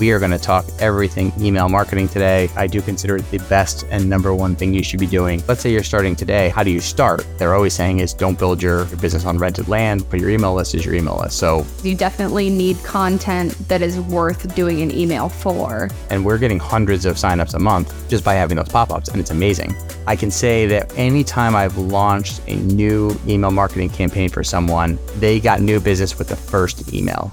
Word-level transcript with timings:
We 0.00 0.10
are 0.10 0.18
going 0.18 0.32
to 0.32 0.38
talk 0.38 0.64
everything 0.80 1.32
email 1.38 1.68
marketing 1.68 2.08
today. 2.08 2.50
I 2.56 2.66
do 2.66 2.82
consider 2.82 3.16
it 3.16 3.30
the 3.30 3.38
best 3.48 3.84
and 3.90 4.10
number 4.10 4.34
one 4.34 4.56
thing 4.56 4.74
you 4.74 4.82
should 4.82 4.98
be 4.98 5.06
doing. 5.06 5.42
Let's 5.46 5.60
say 5.60 5.70
you're 5.70 5.84
starting 5.84 6.16
today. 6.16 6.48
How 6.48 6.64
do 6.64 6.70
you 6.70 6.80
start? 6.80 7.24
They're 7.38 7.54
always 7.54 7.74
saying 7.74 8.00
is 8.00 8.12
don't 8.12 8.36
build 8.36 8.60
your, 8.60 8.86
your 8.86 8.96
business 8.96 9.24
on 9.24 9.38
rented 9.38 9.68
land, 9.68 10.04
but 10.10 10.18
your 10.18 10.30
email 10.30 10.52
list 10.52 10.74
is 10.74 10.84
your 10.84 10.94
email 10.94 11.16
list. 11.18 11.38
So 11.38 11.64
you 11.84 11.94
definitely 11.94 12.50
need 12.50 12.76
content 12.82 13.52
that 13.68 13.82
is 13.82 14.00
worth 14.00 14.52
doing 14.56 14.82
an 14.82 14.90
email 14.90 15.28
for. 15.28 15.88
And 16.10 16.24
we're 16.24 16.38
getting 16.38 16.58
hundreds 16.58 17.06
of 17.06 17.16
signups 17.16 17.54
a 17.54 17.60
month 17.60 17.94
just 18.08 18.24
by 18.24 18.34
having 18.34 18.56
those 18.56 18.68
pop-ups, 18.68 19.10
and 19.10 19.20
it's 19.20 19.30
amazing. 19.30 19.74
I 20.06 20.16
can 20.16 20.30
say 20.30 20.66
that 20.66 20.92
anytime 20.98 21.54
I've 21.54 21.78
launched 21.78 22.40
a 22.48 22.56
new 22.56 23.16
email 23.28 23.52
marketing 23.52 23.90
campaign 23.90 24.28
for 24.28 24.42
someone, 24.42 24.98
they 25.18 25.38
got 25.38 25.60
new 25.60 25.78
business 25.78 26.18
with 26.18 26.28
the 26.28 26.36
first 26.36 26.92
email. 26.92 27.32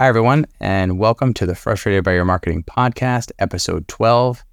Hi, 0.00 0.06
everyone, 0.06 0.46
and 0.60 0.96
welcome 0.96 1.34
to 1.34 1.44
the 1.44 1.56
Frustrated 1.56 2.04
by 2.04 2.12
Your 2.12 2.24
Marketing 2.24 2.62
podcast, 2.62 3.32
episode 3.40 3.88
12. 3.88 4.44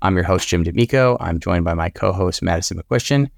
I'm 0.00 0.14
your 0.14 0.22
host, 0.22 0.46
Jim 0.46 0.62
D'Amico. 0.62 1.16
I'm 1.18 1.40
joined 1.40 1.64
by 1.64 1.74
my 1.74 1.88
co 1.88 2.12
host, 2.12 2.40
Madison 2.40 2.80
McQuistion, 2.80 3.28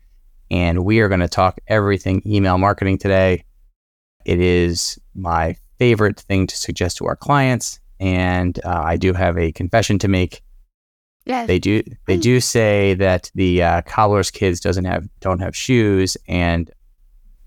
and 0.51 0.85
we 0.85 1.01
are 1.01 1.09
going 1.09 1.23
to 1.23 1.27
talk 1.27 1.59
everything 1.67 2.21
email 2.27 2.59
marketing 2.59 2.99
today. 2.99 3.45
It 4.27 4.41
is 4.41 4.99
my 5.15 5.57
favorite 5.79 6.21
thing 6.21 6.47
to 6.49 6.55
suggest 6.55 6.99
to 6.99 7.07
our 7.07 7.17
clients, 7.17 7.81
and 7.99 8.61
uh, 8.63 8.83
I 8.85 8.99
do 8.99 9.15
have 9.15 9.39
a 9.39 9.51
confession 9.51 9.99
to 10.01 10.09
make. 10.09 10.43
Yes. 11.25 11.47
They 11.47 11.59
do. 11.59 11.83
They 12.07 12.19
do 12.19 12.41
say 12.41 12.93
that 12.93 13.31
the 13.35 13.63
uh, 13.63 13.81
cobbler's 13.87 14.31
kids 14.31 14.61
doesn't 14.61 14.85
have 14.85 15.09
don't 15.21 15.41
have 15.41 15.57
shoes, 15.57 16.19
and 16.29 16.71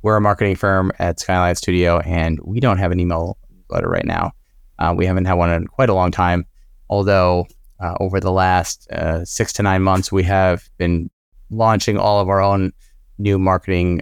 we're 0.01 0.17
a 0.17 0.21
marketing 0.21 0.55
firm 0.55 0.91
at 0.97 1.19
SkyeLine 1.19 1.55
Studio, 1.55 1.99
and 1.99 2.39
we 2.39 2.59
don't 2.59 2.79
have 2.79 2.91
an 2.91 2.99
email 2.99 3.37
newsletter 3.69 3.89
right 3.89 4.05
now. 4.05 4.31
Uh, 4.79 4.93
we 4.95 5.05
haven't 5.05 5.25
had 5.25 5.33
one 5.33 5.49
in 5.49 5.67
quite 5.67 5.89
a 5.89 5.93
long 5.93 6.11
time, 6.11 6.45
although 6.89 7.47
uh, 7.79 7.95
over 7.99 8.19
the 8.19 8.31
last 8.31 8.89
uh, 8.91 9.25
six 9.25 9.53
to 9.53 9.63
nine 9.63 9.81
months, 9.81 10.11
we 10.11 10.23
have 10.23 10.69
been 10.77 11.09
launching 11.49 11.97
all 11.97 12.19
of 12.19 12.29
our 12.29 12.41
own 12.41 12.71
new 13.17 13.39
marketing 13.39 14.01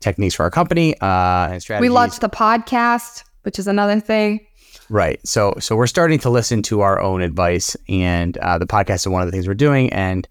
techniques 0.00 0.34
for 0.34 0.44
our 0.44 0.50
company 0.50 0.98
uh, 1.00 1.48
and 1.50 1.62
strategies. 1.62 1.88
We 1.88 1.94
launched 1.94 2.20
the 2.20 2.28
podcast, 2.28 3.24
which 3.42 3.58
is 3.58 3.66
another 3.66 4.00
thing. 4.00 4.46
Right. 4.88 5.20
So, 5.26 5.54
so 5.58 5.74
we're 5.74 5.86
starting 5.86 6.18
to 6.20 6.30
listen 6.30 6.62
to 6.64 6.80
our 6.80 7.00
own 7.00 7.22
advice, 7.22 7.76
and 7.88 8.36
uh, 8.38 8.58
the 8.58 8.66
podcast 8.66 8.96
is 8.96 9.08
one 9.08 9.22
of 9.22 9.26
the 9.26 9.32
things 9.32 9.48
we're 9.48 9.54
doing. 9.54 9.92
And 9.92 10.28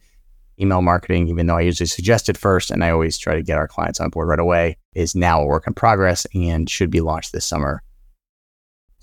email 0.60 0.82
marketing, 0.82 1.28
even 1.28 1.48
though 1.48 1.58
I 1.58 1.62
usually 1.62 1.88
suggest 1.88 2.30
it 2.30 2.38
first, 2.38 2.70
and 2.70 2.84
I 2.84 2.92
always 2.92 3.18
try 3.18 3.34
to 3.36 3.42
get 3.42 3.58
our 3.58 3.68
clients 3.68 4.00
on 4.00 4.10
board 4.10 4.28
right 4.28 4.40
away, 4.40 4.78
is 4.94 5.16
now 5.16 5.42
a 5.42 5.46
work 5.46 5.68
in 5.68 5.74
progress 5.74 6.28
and 6.34 6.70
should 6.70 6.92
be 6.92 7.02
launched 7.02 7.32
this 7.32 7.46
summer. 7.46 7.82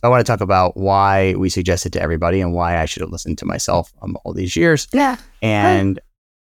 So 0.00 0.06
I 0.06 0.10
want 0.10 0.24
to 0.24 0.30
talk 0.30 0.40
about 0.40 0.76
why 0.76 1.34
we 1.34 1.50
suggest 1.50 1.84
it 1.84 1.92
to 1.94 2.00
everybody 2.00 2.40
and 2.40 2.52
why 2.52 2.78
I 2.78 2.84
should 2.84 3.00
have 3.00 3.10
listened 3.10 3.38
to 3.38 3.44
myself 3.46 3.92
um, 4.00 4.16
all 4.24 4.32
these 4.32 4.54
years. 4.54 4.86
Yeah. 4.92 5.16
And 5.42 5.98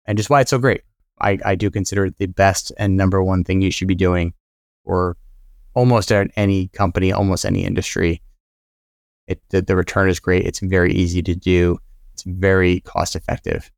and 0.06 0.16
just 0.16 0.30
why 0.30 0.40
it's 0.40 0.50
so 0.50 0.58
great. 0.58 0.82
I, 1.20 1.38
I 1.44 1.54
do 1.54 1.70
consider 1.70 2.06
it 2.06 2.16
the 2.18 2.26
best 2.26 2.72
and 2.78 2.96
number 2.96 3.22
one 3.22 3.44
thing 3.44 3.60
you 3.60 3.70
should 3.70 3.88
be 3.88 3.94
doing 3.94 4.32
or 4.84 5.16
almost 5.74 6.10
at 6.10 6.30
any 6.34 6.68
company, 6.68 7.12
almost 7.12 7.44
any 7.44 7.62
industry. 7.64 8.22
It 9.26 9.42
the, 9.50 9.60
the 9.60 9.76
return 9.76 10.08
is 10.08 10.18
great. 10.18 10.46
It's 10.46 10.60
very 10.60 10.92
easy 10.94 11.22
to 11.22 11.34
do. 11.34 11.78
It's 12.14 12.22
very 12.22 12.80
cost 12.80 13.14
effective. 13.14 13.70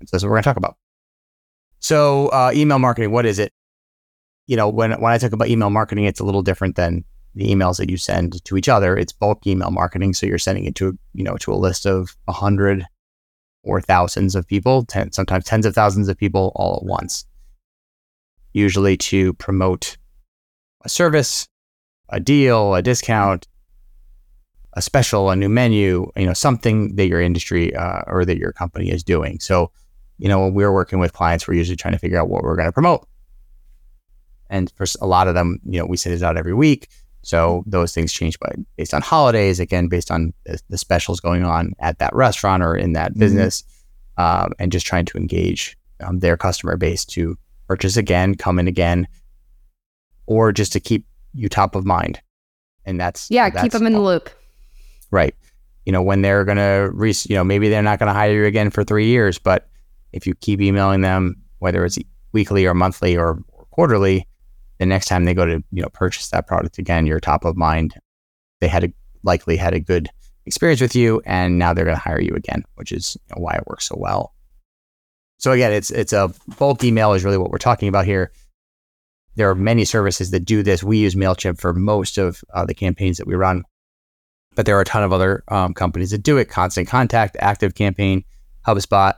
And 0.00 0.08
so 0.08 0.16
that's 0.16 0.24
what 0.24 0.30
we're 0.30 0.36
going 0.36 0.42
to 0.42 0.48
talk 0.48 0.56
about. 0.56 0.76
So 1.78 2.28
uh, 2.28 2.50
email 2.52 2.80
marketing, 2.80 3.12
what 3.12 3.26
is 3.26 3.38
it? 3.38 3.52
You 4.48 4.56
know, 4.56 4.68
when 4.68 4.90
when 5.00 5.12
I 5.12 5.18
talk 5.18 5.32
about 5.32 5.48
email 5.48 5.70
marketing, 5.70 6.04
it's 6.04 6.20
a 6.20 6.24
little 6.24 6.42
different 6.42 6.74
than 6.74 7.04
the 7.38 7.46
emails 7.46 7.78
that 7.78 7.88
you 7.88 7.96
send 7.96 8.44
to 8.44 8.56
each 8.56 8.68
other. 8.68 8.96
It's 8.96 9.12
bulk 9.12 9.46
email 9.46 9.70
marketing, 9.70 10.12
so 10.12 10.26
you're 10.26 10.38
sending 10.38 10.64
it 10.64 10.74
to 10.76 10.98
you 11.14 11.24
know 11.24 11.36
to 11.38 11.52
a 11.52 11.54
list 11.54 11.86
of 11.86 12.16
a 12.26 12.32
hundred 12.32 12.84
or 13.62 13.80
thousands 13.80 14.34
of 14.34 14.46
people, 14.46 14.84
ten, 14.84 15.12
sometimes 15.12 15.44
tens 15.44 15.64
of 15.64 15.74
thousands 15.74 16.08
of 16.08 16.16
people 16.16 16.52
all 16.56 16.76
at 16.76 16.84
once. 16.84 17.24
Usually 18.52 18.96
to 18.96 19.34
promote 19.34 19.96
a 20.84 20.88
service, 20.88 21.48
a 22.08 22.18
deal, 22.18 22.74
a 22.74 22.82
discount, 22.82 23.46
a 24.72 24.82
special, 24.82 25.30
a 25.30 25.36
new 25.36 25.48
menu, 25.48 26.10
you 26.16 26.26
know, 26.26 26.32
something 26.32 26.96
that 26.96 27.06
your 27.06 27.20
industry 27.20 27.74
uh, 27.74 28.02
or 28.06 28.24
that 28.24 28.38
your 28.38 28.52
company 28.52 28.90
is 28.90 29.04
doing. 29.04 29.38
So, 29.38 29.70
you 30.18 30.28
know, 30.28 30.40
when 30.40 30.54
we're 30.54 30.72
working 30.72 30.98
with 30.98 31.12
clients, 31.12 31.46
we're 31.46 31.54
usually 31.54 31.76
trying 31.76 31.94
to 31.94 31.98
figure 31.98 32.18
out 32.18 32.28
what 32.28 32.42
we're 32.42 32.56
going 32.56 32.68
to 32.68 32.72
promote. 32.72 33.06
And 34.50 34.72
for 34.76 34.86
a 35.00 35.06
lot 35.06 35.28
of 35.28 35.34
them, 35.34 35.60
you 35.64 35.78
know, 35.78 35.86
we 35.86 35.96
send 35.96 36.16
it 36.16 36.22
out 36.22 36.36
every 36.36 36.54
week. 36.54 36.88
So 37.22 37.64
those 37.66 37.92
things 37.92 38.12
change 38.12 38.38
by 38.38 38.54
based 38.76 38.94
on 38.94 39.02
holidays, 39.02 39.60
again, 39.60 39.88
based 39.88 40.10
on 40.10 40.32
the, 40.44 40.60
the 40.70 40.78
specials 40.78 41.20
going 41.20 41.44
on 41.44 41.72
at 41.80 41.98
that 41.98 42.14
restaurant 42.14 42.62
or 42.62 42.76
in 42.76 42.92
that 42.92 43.10
mm-hmm. 43.10 43.20
business, 43.20 43.64
um, 44.16 44.52
and 44.58 44.72
just 44.72 44.86
trying 44.86 45.04
to 45.06 45.18
engage 45.18 45.76
um, 46.00 46.20
their 46.20 46.36
customer 46.36 46.76
base 46.76 47.04
to 47.04 47.36
purchase 47.66 47.96
again, 47.96 48.34
come 48.34 48.58
in 48.58 48.68
again, 48.68 49.06
or 50.26 50.52
just 50.52 50.72
to 50.72 50.80
keep 50.80 51.04
you 51.34 51.48
top 51.48 51.74
of 51.74 51.84
mind. 51.84 52.20
And 52.84 52.98
that's 53.00 53.30
yeah, 53.30 53.50
that's 53.50 53.62
keep 53.62 53.72
them 53.72 53.86
in 53.86 53.92
the 53.92 54.00
loop. 54.00 54.30
Right. 55.10 55.34
You 55.84 55.92
know, 55.92 56.02
when 56.02 56.22
they're 56.22 56.44
going 56.44 56.58
to, 56.58 56.90
re- 56.92 57.14
you 57.28 57.34
know, 57.34 57.44
maybe 57.44 57.68
they're 57.68 57.82
not 57.82 57.98
going 57.98 58.08
to 58.08 58.12
hire 58.12 58.32
you 58.32 58.44
again 58.44 58.70
for 58.70 58.84
three 58.84 59.06
years, 59.06 59.38
but 59.38 59.68
if 60.12 60.26
you 60.26 60.34
keep 60.34 60.60
emailing 60.60 61.00
them, 61.00 61.36
whether 61.58 61.84
it's 61.84 61.98
weekly 62.32 62.66
or 62.66 62.74
monthly 62.74 63.16
or, 63.16 63.42
or 63.52 63.66
quarterly, 63.70 64.26
the 64.78 64.86
next 64.86 65.06
time 65.06 65.24
they 65.24 65.34
go 65.34 65.46
to 65.46 65.62
you 65.72 65.82
know 65.82 65.88
purchase 65.88 66.28
that 66.30 66.46
product 66.46 66.78
again, 66.78 67.06
you're 67.06 67.20
top 67.20 67.44
of 67.44 67.56
mind. 67.56 67.94
They 68.60 68.68
had 68.68 68.84
a, 68.84 68.92
likely 69.22 69.56
had 69.56 69.74
a 69.74 69.80
good 69.80 70.08
experience 70.46 70.80
with 70.80 70.96
you, 70.96 71.20
and 71.24 71.58
now 71.58 71.72
they're 71.72 71.84
going 71.84 71.96
to 71.96 72.02
hire 72.02 72.20
you 72.20 72.34
again, 72.34 72.64
which 72.74 72.92
is 72.92 73.16
you 73.28 73.36
know, 73.36 73.42
why 73.42 73.54
it 73.54 73.66
works 73.66 73.86
so 73.86 73.96
well. 73.98 74.34
So 75.38 75.52
again, 75.52 75.72
it's 75.72 75.90
it's 75.90 76.12
a 76.12 76.32
bulk 76.58 76.82
email 76.82 77.12
is 77.12 77.24
really 77.24 77.38
what 77.38 77.50
we're 77.50 77.58
talking 77.58 77.88
about 77.88 78.06
here. 78.06 78.32
There 79.36 79.48
are 79.48 79.54
many 79.54 79.84
services 79.84 80.32
that 80.32 80.40
do 80.40 80.64
this. 80.64 80.82
We 80.82 80.98
use 80.98 81.14
Mailchimp 81.14 81.60
for 81.60 81.72
most 81.72 82.18
of 82.18 82.42
uh, 82.52 82.64
the 82.64 82.74
campaigns 82.74 83.18
that 83.18 83.26
we 83.26 83.36
run, 83.36 83.62
but 84.56 84.66
there 84.66 84.76
are 84.76 84.80
a 84.80 84.84
ton 84.84 85.04
of 85.04 85.12
other 85.12 85.44
um, 85.48 85.74
companies 85.74 86.10
that 86.10 86.24
do 86.24 86.38
it. 86.38 86.46
Constant 86.46 86.88
Contact, 86.88 87.36
Active 87.38 87.74
Campaign, 87.76 88.24
HubSpot, 88.66 89.14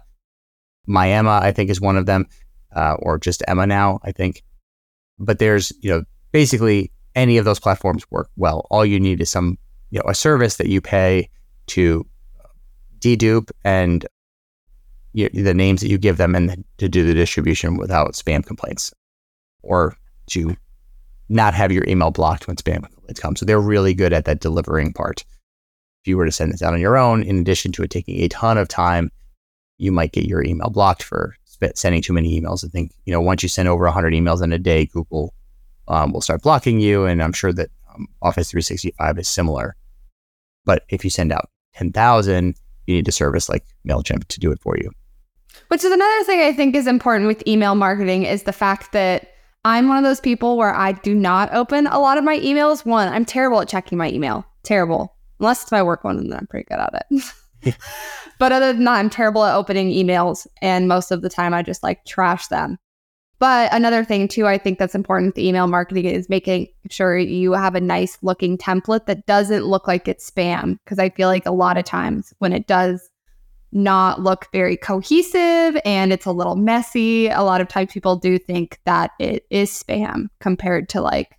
MyEmma, 0.87 1.41
I 1.41 1.53
think 1.53 1.71
is 1.71 1.81
one 1.81 1.97
of 1.97 2.04
them, 2.04 2.27
uh, 2.75 2.97
or 2.98 3.19
just 3.19 3.42
Emma 3.48 3.66
now, 3.66 4.00
I 4.03 4.12
think 4.12 4.42
but 5.20 5.38
there's, 5.38 5.72
you 5.81 5.91
know, 5.91 6.03
basically 6.32 6.91
any 7.14 7.36
of 7.36 7.44
those 7.44 7.60
platforms 7.60 8.10
work 8.10 8.31
well. 8.36 8.66
All 8.70 8.84
you 8.84 8.98
need 8.98 9.20
is 9.20 9.31
some, 9.31 9.58
you 9.91 9.98
know, 9.98 10.08
a 10.08 10.14
service 10.14 10.56
that 10.56 10.69
you 10.69 10.81
pay 10.81 11.28
to 11.69 12.06
dedupe 12.98 13.50
and 13.64 14.06
you, 15.12 15.28
the 15.28 15.54
names 15.54 15.80
that 15.80 15.88
you 15.88 15.98
give 15.98 16.16
them 16.16 16.34
and 16.34 16.64
to 16.78 16.88
do 16.88 17.04
the 17.04 17.14
distribution 17.14 17.76
without 17.76 18.14
spam 18.14 18.44
complaints 18.44 18.92
or 19.62 19.97
to 20.28 20.56
not 21.28 21.54
have 21.54 21.72
your 21.72 21.84
email 21.86 22.10
blocked 22.10 22.47
when 22.47 22.56
spam 22.56 22.82
complaints 22.82 23.20
come. 23.20 23.36
So 23.36 23.44
they're 23.44 23.60
really 23.60 23.94
good 23.94 24.12
at 24.12 24.25
that 24.25 24.41
delivering 24.41 24.92
part. 24.92 25.25
If 26.03 26.09
you 26.09 26.16
were 26.16 26.26
to 26.26 26.32
send 26.32 26.53
this 26.53 26.62
out 26.62 26.72
on 26.72 26.80
your 26.80 26.97
own, 26.97 27.22
in 27.22 27.38
addition 27.38 27.72
to 27.72 27.82
it 27.82 27.91
taking 27.91 28.22
a 28.22 28.28
ton 28.28 28.56
of 28.56 28.69
time, 28.69 29.10
you 29.76 29.92
might 29.92 30.12
get 30.12 30.26
your 30.26 30.42
email 30.44 30.70
blocked 30.70 31.03
for 31.03 31.34
sending 31.75 32.03
too 32.03 32.12
many 32.12 32.41
emails. 32.41 32.65
I 32.65 32.69
think, 32.69 32.93
you 33.04 33.12
know, 33.12 33.21
once 33.21 33.43
you 33.43 33.48
send 33.48 33.69
over 33.69 33.84
100 33.84 34.12
emails 34.12 34.43
in 34.43 34.53
a 34.53 34.59
day, 34.59 34.87
Google 34.87 35.34
um, 35.88 36.12
will 36.12 36.21
start 36.21 36.43
blocking 36.43 36.81
you. 36.81 37.04
And 37.04 37.22
I'm 37.22 37.32
sure 37.32 37.53
that 37.53 37.71
um, 37.94 38.09
Office 38.22 38.50
365 38.50 39.19
is 39.19 39.28
similar. 39.28 39.76
But 40.65 40.84
if 40.88 41.04
you 41.04 41.10
send 41.10 41.32
out 41.32 41.50
10,000, 41.75 42.54
you 42.87 42.94
need 42.94 43.09
a 43.09 43.12
service 43.12 43.48
like 43.48 43.65
MailChimp 43.87 44.25
to 44.25 44.41
do 44.41 44.53
it 44.53 44.60
for 44.60 44.76
you. 44.76 44.91
Which 45.69 45.84
is 45.84 45.93
another 45.93 46.25
thing 46.25 46.41
I 46.41 46.53
think 46.53 46.75
is 46.75 46.87
important 46.87 47.26
with 47.26 47.47
email 47.47 47.75
marketing 47.75 48.25
is 48.25 48.44
the 48.44 48.53
fact 48.53 48.92
that 48.92 49.28
I'm 49.65 49.88
one 49.88 49.98
of 49.98 50.04
those 50.04 50.21
people 50.21 50.56
where 50.56 50.75
I 50.75 50.92
do 50.92 51.15
not 51.15 51.53
open 51.53 51.87
a 51.87 51.98
lot 51.98 52.19
of 52.19 52.25
my 52.25 52.38
emails. 52.38 52.87
One, 52.87 53.09
I'm 53.09 53.25
terrible 53.25 53.60
at 53.60 53.69
checking 53.69 53.98
my 53.98 54.10
email. 54.10 54.44
Terrible. 54.62 55.15
Unless 55.38 55.62
it's 55.62 55.72
my 55.72 55.83
work 55.83 56.04
one, 56.04 56.18
and 56.18 56.30
then 56.30 56.39
I'm 56.39 56.47
pretty 56.47 56.66
good 56.68 56.78
at 56.78 57.07
it. 57.10 57.22
But 58.41 58.53
other 58.53 58.72
than 58.72 58.84
that, 58.84 58.95
I'm 58.95 59.10
terrible 59.10 59.45
at 59.45 59.54
opening 59.54 59.91
emails. 59.91 60.47
And 60.62 60.89
most 60.89 61.10
of 61.10 61.21
the 61.21 61.28
time, 61.28 61.53
I 61.53 61.62
just 61.62 61.83
like 61.83 62.07
trash 62.07 62.47
them. 62.47 62.78
But 63.39 63.72
another 63.72 64.03
thing, 64.03 64.28
too, 64.28 64.47
I 64.47 64.57
think 64.57 64.78
that's 64.78 64.95
important 64.95 65.34
with 65.34 65.45
email 65.45 65.66
marketing 65.66 66.07
is 66.07 66.30
making 66.30 66.68
sure 66.89 67.18
you 67.18 67.53
have 67.53 67.74
a 67.74 67.80
nice 67.80 68.16
looking 68.22 68.57
template 68.57 69.04
that 69.07 69.27
doesn't 69.27 69.66
look 69.66 69.86
like 69.86 70.09
it's 70.09 70.28
spam. 70.28 70.78
Because 70.84 70.98
I 70.98 71.10
feel 71.10 71.28
like 71.28 71.45
a 71.45 71.53
lot 71.53 71.77
of 71.77 71.84
times 71.84 72.33
when 72.39 72.54
it 72.54 72.66
does 72.66 73.10
not 73.72 74.22
look 74.22 74.48
very 74.53 74.77
cohesive 74.77 75.78
and 75.84 76.10
it's 76.10 76.27
a 76.27 76.33
little 76.33 76.57
messy, 76.57 77.28
a 77.28 77.42
lot 77.42 77.60
of 77.60 77.68
times 77.68 77.92
people 77.92 78.16
do 78.16 78.39
think 78.39 78.80
that 78.86 79.10
it 79.18 79.45
is 79.51 79.71
spam 79.71 80.28
compared 80.41 80.89
to 80.89 81.03
like, 81.03 81.39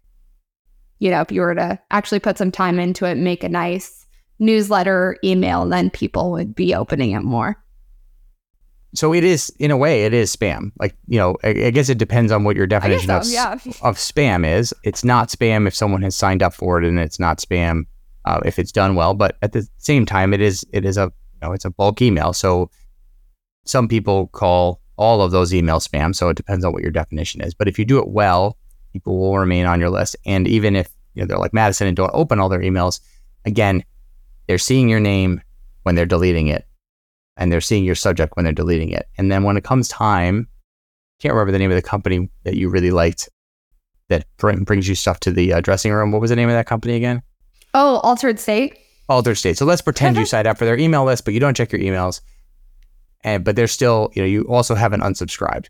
you 0.99 1.09
know, 1.09 1.21
if 1.21 1.31
you 1.31 1.41
were 1.41 1.55
to 1.55 1.79
actually 1.89 2.19
put 2.19 2.37
some 2.37 2.51
time 2.51 2.79
into 2.79 3.05
it, 3.05 3.15
make 3.15 3.43
a 3.43 3.49
nice 3.49 4.00
newsletter 4.41 5.17
email, 5.23 5.65
then 5.65 5.89
people 5.89 6.31
would 6.31 6.53
be 6.53 6.75
opening 6.75 7.11
it 7.11 7.21
more. 7.21 7.55
So 8.93 9.13
it 9.13 9.23
is, 9.23 9.49
in 9.57 9.71
a 9.71 9.77
way, 9.77 10.03
it 10.03 10.13
is 10.13 10.35
spam. 10.35 10.71
Like, 10.77 10.97
you 11.07 11.17
know, 11.17 11.37
I, 11.45 11.49
I 11.49 11.69
guess 11.71 11.87
it 11.87 11.97
depends 11.97 12.29
on 12.29 12.43
what 12.43 12.57
your 12.57 12.67
definition 12.67 13.07
so, 13.07 13.17
of, 13.19 13.31
yeah. 13.31 13.53
of 13.83 13.95
spam 13.95 14.45
is. 14.45 14.73
It's 14.83 15.05
not 15.05 15.29
spam 15.29 15.65
if 15.65 15.73
someone 15.73 16.01
has 16.01 16.13
signed 16.13 16.43
up 16.43 16.53
for 16.53 16.77
it 16.77 16.85
and 16.85 16.99
it's 16.99 17.19
not 17.19 17.37
spam 17.37 17.85
uh, 18.25 18.41
if 18.43 18.59
it's 18.59 18.73
done 18.73 18.95
well. 18.95 19.13
But 19.13 19.37
at 19.41 19.53
the 19.53 19.65
same 19.77 20.05
time, 20.05 20.33
it 20.33 20.41
is 20.41 20.65
it 20.73 20.83
is 20.83 20.97
a 20.97 21.03
you 21.03 21.47
know 21.47 21.53
it's 21.53 21.63
a 21.63 21.69
bulk 21.69 22.01
email. 22.01 22.33
So 22.33 22.69
some 23.65 23.87
people 23.87 24.27
call 24.27 24.81
all 24.97 25.21
of 25.21 25.31
those 25.31 25.53
emails 25.53 25.87
spam. 25.87 26.13
So 26.13 26.27
it 26.27 26.37
depends 26.37 26.65
on 26.65 26.73
what 26.73 26.83
your 26.83 26.91
definition 26.91 27.39
is. 27.41 27.53
But 27.53 27.69
if 27.69 27.79
you 27.79 27.85
do 27.85 27.99
it 27.99 28.09
well, 28.09 28.57
people 28.91 29.17
will 29.17 29.37
remain 29.37 29.65
on 29.65 29.79
your 29.79 29.89
list. 29.89 30.17
And 30.25 30.47
even 30.47 30.75
if 30.75 30.89
you 31.13 31.23
know, 31.23 31.27
they're 31.27 31.37
like 31.37 31.53
Madison 31.53 31.87
and 31.87 31.95
don't 31.95 32.11
open 32.13 32.39
all 32.39 32.49
their 32.49 32.59
emails, 32.59 32.99
again, 33.45 33.83
they're 34.51 34.57
seeing 34.57 34.89
your 34.89 34.99
name 34.99 35.41
when 35.83 35.95
they're 35.95 36.05
deleting 36.05 36.47
it, 36.47 36.67
and 37.37 37.49
they're 37.49 37.61
seeing 37.61 37.85
your 37.85 37.95
subject 37.95 38.35
when 38.35 38.43
they're 38.43 38.51
deleting 38.51 38.89
it. 38.89 39.07
And 39.17 39.31
then 39.31 39.43
when 39.43 39.55
it 39.55 39.63
comes 39.63 39.87
time, 39.87 40.45
can't 41.21 41.33
remember 41.33 41.53
the 41.53 41.57
name 41.59 41.71
of 41.71 41.77
the 41.77 41.81
company 41.81 42.29
that 42.43 42.57
you 42.57 42.67
really 42.67 42.91
liked 42.91 43.29
that 44.09 44.25
brings 44.35 44.89
you 44.89 44.95
stuff 44.95 45.21
to 45.21 45.31
the 45.31 45.53
uh, 45.53 45.61
dressing 45.61 45.93
room. 45.93 46.11
What 46.11 46.19
was 46.19 46.31
the 46.31 46.35
name 46.35 46.49
of 46.49 46.53
that 46.55 46.67
company 46.67 46.95
again? 46.97 47.21
Oh, 47.73 47.99
Altered 47.99 48.41
State. 48.41 48.77
Altered 49.07 49.35
State. 49.35 49.57
So 49.57 49.63
let's 49.63 49.81
pretend 49.81 50.17
you 50.17 50.25
signed 50.25 50.47
up 50.47 50.57
for 50.57 50.65
their 50.65 50.77
email 50.77 51.05
list, 51.05 51.23
but 51.23 51.33
you 51.33 51.39
don't 51.39 51.55
check 51.55 51.71
your 51.71 51.79
emails. 51.79 52.19
And 53.23 53.45
but 53.45 53.55
they're 53.55 53.67
still, 53.67 54.11
you 54.15 54.21
know, 54.21 54.27
you 54.27 54.41
also 54.49 54.75
haven't 54.75 54.99
unsubscribed. 54.99 55.67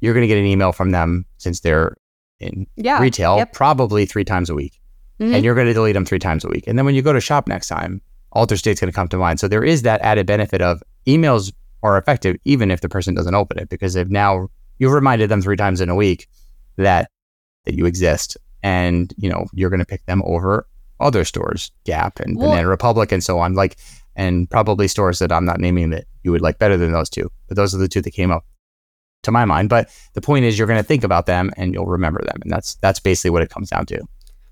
You're 0.00 0.12
going 0.12 0.24
to 0.24 0.26
get 0.26 0.38
an 0.38 0.46
email 0.46 0.72
from 0.72 0.90
them 0.90 1.24
since 1.36 1.60
they're 1.60 1.96
in 2.40 2.66
yeah, 2.74 3.00
retail, 3.00 3.36
yep. 3.36 3.52
probably 3.52 4.06
three 4.06 4.24
times 4.24 4.50
a 4.50 4.56
week, 4.56 4.80
Mhm. 5.20 5.34
and 5.34 5.44
you're 5.44 5.54
going 5.54 5.68
to 5.68 5.72
delete 5.72 5.94
them 5.94 6.04
three 6.04 6.18
times 6.18 6.44
a 6.44 6.48
week. 6.48 6.64
And 6.66 6.76
then 6.76 6.84
when 6.84 6.96
you 6.96 7.02
go 7.02 7.12
to 7.12 7.20
shop 7.20 7.46
next 7.46 7.68
time, 7.68 8.00
Altered 8.34 8.56
State's 8.58 8.80
going 8.80 8.90
to 8.90 8.94
come 8.94 9.08
to 9.08 9.16
mind. 9.16 9.40
So 9.40 9.48
there 9.48 9.64
is 9.64 9.82
that 9.82 10.00
added 10.02 10.26
benefit 10.26 10.60
of 10.60 10.82
emails 11.06 11.52
are 11.82 11.98
effective 11.98 12.36
even 12.44 12.70
if 12.70 12.80
the 12.80 12.88
person 12.88 13.14
doesn't 13.14 13.34
open 13.34 13.58
it 13.58 13.68
because 13.68 13.94
they've 13.94 14.10
now 14.10 14.48
you've 14.78 14.92
reminded 14.92 15.28
them 15.28 15.42
three 15.42 15.56
times 15.56 15.80
in 15.80 15.88
a 15.88 15.94
week 15.94 16.28
that 16.76 17.10
that 17.64 17.74
you 17.74 17.86
exist, 17.86 18.36
and 18.62 19.14
you 19.16 19.30
know 19.30 19.46
you're 19.52 19.70
going 19.70 19.80
to 19.80 19.86
pick 19.86 20.04
them 20.06 20.22
over 20.24 20.66
other 21.00 21.24
stores, 21.24 21.70
Gap 21.84 22.20
and 22.20 22.36
Well- 22.36 22.50
Banana 22.50 22.68
Republic 22.68 23.12
and 23.12 23.22
so 23.22 23.38
on, 23.38 23.54
like 23.54 23.76
and 24.16 24.48
probably 24.48 24.86
stores 24.86 25.18
that 25.18 25.32
I'm 25.32 25.44
not 25.44 25.60
naming 25.60 25.90
that 25.90 26.04
you 26.22 26.30
would 26.30 26.40
like 26.40 26.58
better 26.58 26.76
than 26.76 26.92
those 26.92 27.10
two. 27.10 27.30
But 27.48 27.56
those 27.56 27.74
are 27.74 27.78
the 27.78 27.88
two 27.88 28.00
that 28.00 28.12
came 28.12 28.30
up 28.30 28.44
to 29.24 29.32
my 29.32 29.44
mind. 29.44 29.68
But 29.68 29.90
the 30.12 30.20
point 30.20 30.44
is, 30.44 30.56
you're 30.56 30.68
going 30.68 30.78
to 30.78 30.86
think 30.86 31.02
about 31.02 31.26
them 31.26 31.50
and 31.56 31.74
you'll 31.74 31.86
remember 31.86 32.22
them, 32.22 32.40
and 32.42 32.50
that's 32.50 32.76
that's 32.76 33.00
basically 33.00 33.30
what 33.30 33.42
it 33.42 33.50
comes 33.50 33.70
down 33.70 33.86
to. 33.86 34.02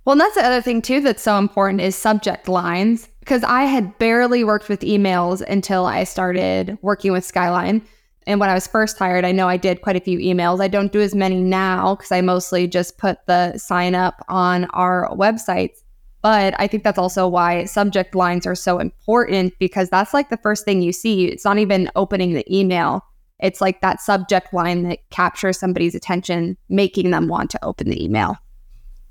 Well, 0.05 0.12
and 0.12 0.20
that's 0.20 0.35
the 0.35 0.44
other 0.44 0.61
thing 0.61 0.82
too 0.82 1.00
that's 1.00 1.23
so 1.23 1.38
important 1.38 1.81
is 1.81 1.94
subject 1.96 2.49
lines. 2.49 3.08
Because 3.22 3.44
I 3.44 3.62
had 3.62 3.96
barely 3.98 4.42
worked 4.42 4.69
with 4.69 4.80
emails 4.80 5.40
until 5.42 5.86
I 5.86 6.02
started 6.04 6.76
working 6.82 7.12
with 7.12 7.24
SkyeLine. 7.24 7.82
And 8.26 8.40
when 8.40 8.50
I 8.50 8.54
was 8.54 8.66
first 8.66 8.98
hired, 8.98 9.24
I 9.24 9.30
know 9.30 9.48
I 9.48 9.56
did 9.56 9.82
quite 9.82 9.96
a 9.96 10.00
few 10.00 10.19
emails. 10.19 10.60
I 10.60 10.66
don't 10.69 10.92
do 10.92 11.00
as 11.00 11.14
many 11.14 11.40
now 11.40 11.94
because 11.94 12.10
I 12.12 12.20
mostly 12.20 12.66
just 12.66 12.98
put 12.98 13.19
the 13.26 13.56
sign 13.58 13.94
up 13.94 14.24
on 14.28 14.64
our 14.66 15.08
websites. 15.12 15.82
But 16.20 16.54
I 16.58 16.66
think 16.66 16.82
that's 16.84 16.98
also 16.98 17.26
why 17.26 17.64
subject 17.64 18.14
lines 18.14 18.46
are 18.46 18.54
so 18.54 18.78
important 18.78 19.54
because 19.58 19.88
that's 19.88 20.14
like 20.14 20.30
the 20.30 20.36
first 20.36 20.64
thing 20.64 20.82
you 20.82 20.92
see. 20.92 21.26
It's 21.26 21.44
not 21.44 21.58
even 21.58 21.90
opening 21.96 22.34
the 22.34 22.44
email, 22.52 23.04
it's 23.42 23.60
like 23.60 23.80
that 23.80 24.00
subject 24.00 24.54
line 24.54 24.84
that 24.84 25.00
captures 25.10 25.58
somebody's 25.58 25.96
attention, 25.96 26.56
making 26.68 27.10
them 27.10 27.26
want 27.26 27.50
to 27.50 27.64
open 27.64 27.90
the 27.90 28.02
email. 28.02 28.36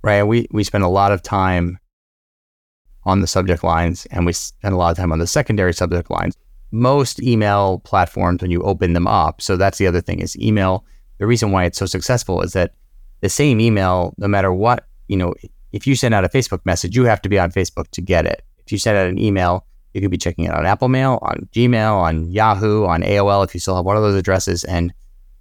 right? 0.04 0.24
We 0.24 0.48
we 0.52 0.64
spend 0.64 0.86
a 0.86 0.90
lot 0.90 1.12
of 1.12 1.22
time 1.22 1.78
on 3.04 3.22
the 3.22 3.28
subject 3.28 3.64
lines, 3.64 4.06
and 4.12 4.26
we 4.26 4.34
spend 4.34 4.74
a 4.74 4.78
lot 4.78 4.92
of 4.92 4.98
time 4.98 5.12
on 5.12 5.20
the 5.20 5.28
secondary 5.28 5.74
subject 5.74 6.10
lines. 6.10 6.38
Most 6.72 7.22
email 7.22 7.80
platforms, 7.80 8.42
when 8.42 8.52
you 8.52 8.62
open 8.62 8.94
them 8.94 9.08
up, 9.08 9.42
so 9.42 9.58
that's 9.58 9.78
the 9.78 9.88
other 9.88 10.02
thing 10.02 10.20
is 10.20 10.38
email. 10.38 10.86
The 11.18 11.28
reason 11.28 11.52
why 11.52 11.66
it's 11.66 11.78
so 11.78 11.86
successful 11.86 12.42
is 12.42 12.54
that 12.54 12.74
the 13.22 13.30
same 13.30 13.60
email, 13.60 14.14
no 14.18 14.28
matter 14.28 14.54
what, 14.54 14.88
you 15.08 15.18
know, 15.18 15.34
if 15.72 15.86
you 15.88 15.96
send 15.96 16.14
out 16.14 16.26
a 16.26 16.30
Facebook 16.30 16.66
message, 16.66 16.96
you 16.96 17.06
have 17.06 17.22
to 17.22 17.30
be 17.30 17.40
on 17.40 17.52
Facebook 17.52 17.90
to 17.92 18.02
get 18.02 18.26
it. 18.26 18.44
If 18.66 18.72
you 18.72 18.78
send 18.78 18.98
out 18.98 19.08
an 19.08 19.20
email, 19.20 19.66
you 19.94 20.02
could 20.02 20.12
be 20.12 20.18
checking 20.18 20.46
it 20.46 20.52
on 20.52 20.66
Apple 20.66 20.88
Mail, 20.88 21.20
on 21.22 21.50
Gmail, 21.52 21.94
on 21.94 22.32
Yahoo, 22.32 22.86
on 22.86 23.02
AOL, 23.02 23.44
if 23.44 23.54
you 23.54 23.60
still 23.60 23.76
have 23.76 23.86
one 23.86 23.98
of 23.98 24.04
those 24.04 24.16
addresses, 24.16 24.64
and 24.64 24.94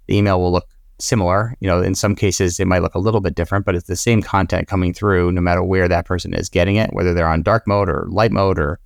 the 0.07 0.17
email 0.17 0.41
will 0.41 0.51
look 0.51 0.67
similar. 1.01 1.55
You 1.59 1.67
know, 1.67 1.81
in 1.81 1.95
some 1.95 2.15
cases 2.15 2.59
it 2.59 2.67
might 2.67 2.81
look 2.81 2.95
a 2.95 2.99
little 2.99 3.21
bit 3.21 3.35
different, 3.35 3.65
but 3.65 3.75
it's 3.75 3.87
the 3.87 3.95
same 3.95 4.21
content 4.21 4.67
coming 4.67 4.93
through 4.93 5.31
no 5.31 5.41
matter 5.41 5.63
where 5.63 5.87
that 5.87 6.05
person 6.05 6.33
is 6.33 6.49
getting 6.49 6.75
it, 6.75 6.93
whether 6.93 7.13
they're 7.13 7.27
on 7.27 7.41
dark 7.43 7.67
mode 7.67 7.89
or 7.89 8.07
light 8.09 8.31
mode 8.31 8.59
or 8.59 8.79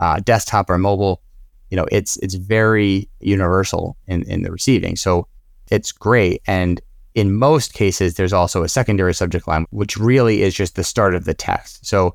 uh, 0.00 0.20
desktop 0.20 0.70
or 0.70 0.78
mobile. 0.78 1.22
You 1.70 1.76
know, 1.76 1.86
it's 1.92 2.16
it's 2.18 2.34
very 2.34 3.08
universal 3.20 3.96
in, 4.06 4.22
in 4.22 4.42
the 4.42 4.50
receiving. 4.50 4.96
So 4.96 5.28
it's 5.70 5.92
great. 5.92 6.42
And 6.46 6.80
in 7.14 7.34
most 7.34 7.74
cases, 7.74 8.14
there's 8.14 8.32
also 8.32 8.62
a 8.62 8.68
secondary 8.68 9.12
subject 9.12 9.48
line, 9.48 9.66
which 9.70 9.96
really 9.96 10.42
is 10.42 10.54
just 10.54 10.76
the 10.76 10.84
start 10.84 11.14
of 11.14 11.24
the 11.24 11.34
text. 11.34 11.84
So 11.84 12.14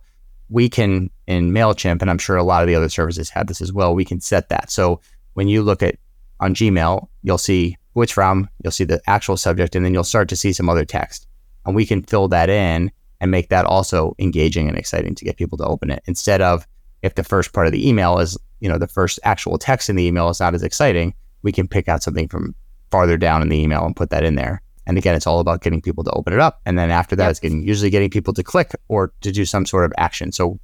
we 0.50 0.70
can 0.70 1.10
in 1.28 1.52
MailChimp, 1.52 2.02
and 2.02 2.10
I'm 2.10 2.18
sure 2.18 2.36
a 2.36 2.44
lot 2.44 2.64
of 2.64 2.68
the 2.68 2.76
other 2.76 2.90
services 2.90 3.30
have 3.30 3.48
this 3.48 3.62
as 3.62 3.74
well, 3.74 3.96
we 3.96 4.06
can 4.06 4.20
set 4.20 4.50
that. 4.50 4.72
So 4.72 5.02
when 5.34 5.48
you 5.48 5.62
look 5.62 5.82
at 5.84 5.96
on 6.40 6.54
Gmail, 6.54 7.08
you'll 7.22 7.38
see 7.38 7.78
who 7.94 8.02
it's 8.02 8.12
from, 8.12 8.50
you'll 8.64 8.72
see 8.72 8.84
the 8.84 9.02
actual 9.08 9.38
subject, 9.38 9.76
and 9.76 9.86
then 9.86 9.94
you'll 9.94 10.04
start 10.04 10.30
to 10.30 10.36
see 10.36 10.54
some 10.54 10.70
other 10.70 10.86
text. 10.86 11.28
And 11.66 11.76
we 11.76 11.86
can 11.86 12.04
fill 12.04 12.28
that 12.30 12.50
in 12.50 12.92
and 13.22 13.32
make 13.32 13.50
that 13.50 13.66
also 13.66 14.16
engaging 14.20 14.68
and 14.68 14.78
exciting 14.78 15.16
to 15.16 15.26
get 15.26 15.38
people 15.38 15.58
to 15.60 15.66
open 15.66 15.90
it. 15.92 16.04
Instead 16.06 16.42
of 16.42 16.68
if 17.02 17.16
the 17.16 17.24
first 17.24 17.54
part 17.54 17.68
of 17.68 17.74
the 17.74 17.88
email 17.88 18.20
is, 18.20 18.38
you 18.60 18.70
know, 18.70 18.78
the 18.78 18.88
first 18.88 19.20
actual 19.24 19.58
text 19.58 19.90
in 19.90 19.96
the 19.96 20.04
email 20.06 20.30
is 20.30 20.40
not 20.40 20.54
as 20.56 20.64
exciting, 20.64 21.14
we 21.42 21.52
can 21.52 21.68
pick 21.68 21.88
out 21.88 22.04
something 22.04 22.28
from 22.28 22.56
farther 22.92 23.18
down 23.18 23.42
in 23.42 23.50
the 23.50 23.58
email 23.58 23.86
and 23.86 23.96
put 23.96 24.10
that 24.10 24.24
in 24.24 24.36
there. 24.36 24.62
And 24.86 24.98
again, 24.98 25.16
it's 25.16 25.28
all 25.28 25.40
about 25.40 25.62
getting 25.62 25.82
people 25.82 26.04
to 26.04 26.12
open 26.12 26.34
it 26.34 26.40
up. 26.40 26.60
And 26.66 26.78
then 26.78 26.92
after 26.92 27.16
that, 27.16 27.24
Yep. 27.26 27.32
it's 27.32 27.40
getting 27.40 27.64
usually 27.64 27.90
getting 27.90 28.10
people 28.10 28.34
to 28.34 28.44
click 28.44 28.72
or 28.90 29.14
to 29.22 29.32
do 29.32 29.46
some 29.46 29.66
sort 29.66 29.86
of 29.86 29.94
action. 29.98 30.32
So 30.32 30.60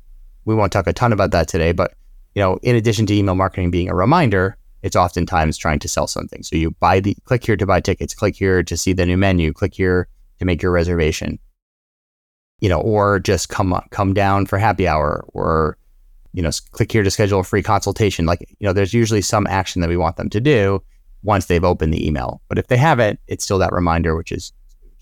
we 0.46 0.56
won't 0.56 0.72
talk 0.72 0.88
a 0.88 0.94
ton 0.94 1.14
about 1.14 1.32
that 1.32 1.48
today, 1.48 1.72
but 1.72 1.94
you 2.36 2.42
know, 2.42 2.60
in 2.62 2.76
addition 2.76 3.06
to 3.08 3.16
email 3.16 3.36
marketing 3.36 3.72
being 3.72 3.90
a 3.90 3.96
reminder, 3.96 4.58
it's 4.82 4.96
oftentimes 4.96 5.58
trying 5.58 5.80
to 5.80 5.88
sell 5.88 6.08
something. 6.08 6.44
So 6.44 6.56
you 6.56 6.72
buy 6.72 7.00
the 7.00 7.16
click 7.26 7.46
here 7.46 7.58
to 7.58 7.66
buy 7.66 7.80
tickets, 7.82 8.14
click 8.14 8.36
here 8.36 8.64
to 8.64 8.78
see 8.78 8.94
the 8.94 9.06
new 9.06 9.18
menu, 9.18 9.54
click 9.54 9.74
here 9.74 10.08
to 10.40 10.46
make 10.46 10.62
your 10.62 10.72
reservation. 10.72 11.40
You 12.60 12.70
know, 12.70 12.82
or 12.82 13.20
just 13.20 13.50
come 13.50 13.80
come 13.92 14.14
down 14.14 14.46
for 14.46 14.58
happy 14.58 14.88
hour, 14.88 15.26
or 15.30 15.78
you 16.34 16.42
know, 16.42 16.52
click 16.72 16.92
here 16.92 17.04
to 17.04 17.12
schedule 17.12 17.40
a 17.40 17.44
free 17.44 17.64
consultation. 17.64 18.26
Like 18.26 18.42
you 18.60 18.68
know, 18.68 18.74
there's 18.74 18.94
usually 18.94 19.22
some 19.22 19.48
action 19.48 19.82
that 19.82 19.90
we 19.90 19.98
want 19.98 20.18
them 20.18 20.30
to 20.30 20.42
do 20.42 20.84
once 21.24 21.46
they've 21.46 21.64
opened 21.64 21.94
the 21.94 22.06
email. 22.06 22.42
But 22.50 22.58
if 22.58 22.68
they 22.68 22.78
haven't, 22.78 23.20
it's 23.28 23.44
still 23.44 23.60
that 23.60 23.72
reminder, 23.72 24.16
which 24.16 24.32
is 24.32 24.52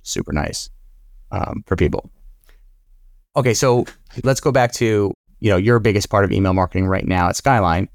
super 0.04 0.32
nice 0.32 0.70
um, 1.32 1.64
for 1.66 1.76
people. 1.76 2.10
Okay, 3.36 3.54
so 3.54 3.86
let's 4.24 4.40
go 4.40 4.52
back 4.52 4.72
to 4.74 5.14
you 5.40 5.50
know 5.50 5.58
your 5.58 5.80
biggest 5.80 6.10
part 6.10 6.26
of 6.26 6.32
email 6.32 6.54
marketing 6.54 6.88
right 6.88 7.06
now 7.06 7.30
at 7.30 7.36
SkyeLine 7.36 7.88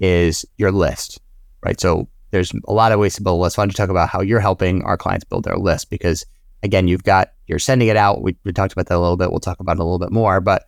is 0.00 0.44
your 0.56 0.72
list, 0.72 1.20
right? 1.64 1.80
So 1.80 2.08
there's 2.30 2.52
a 2.66 2.72
lot 2.72 2.92
of 2.92 3.00
ways 3.00 3.14
to 3.16 3.22
build 3.22 3.38
a 3.38 3.42
list. 3.42 3.56
Why 3.56 3.62
don't 3.62 3.70
you 3.70 3.76
talk 3.76 3.90
about 3.90 4.08
how 4.08 4.20
you're 4.20 4.40
helping 4.40 4.82
our 4.82 4.96
clients 4.96 5.24
build 5.24 5.44
their 5.44 5.56
list? 5.56 5.90
Because 5.90 6.24
again, 6.62 6.88
you've 6.88 7.04
got 7.04 7.32
you're 7.46 7.58
sending 7.58 7.88
it 7.88 7.96
out. 7.96 8.22
We, 8.22 8.36
we 8.44 8.52
talked 8.52 8.72
about 8.72 8.86
that 8.86 8.96
a 8.96 9.00
little 9.00 9.16
bit. 9.16 9.30
We'll 9.30 9.40
talk 9.40 9.60
about 9.60 9.76
it 9.76 9.80
a 9.80 9.84
little 9.84 9.98
bit 9.98 10.12
more. 10.12 10.40
But 10.40 10.64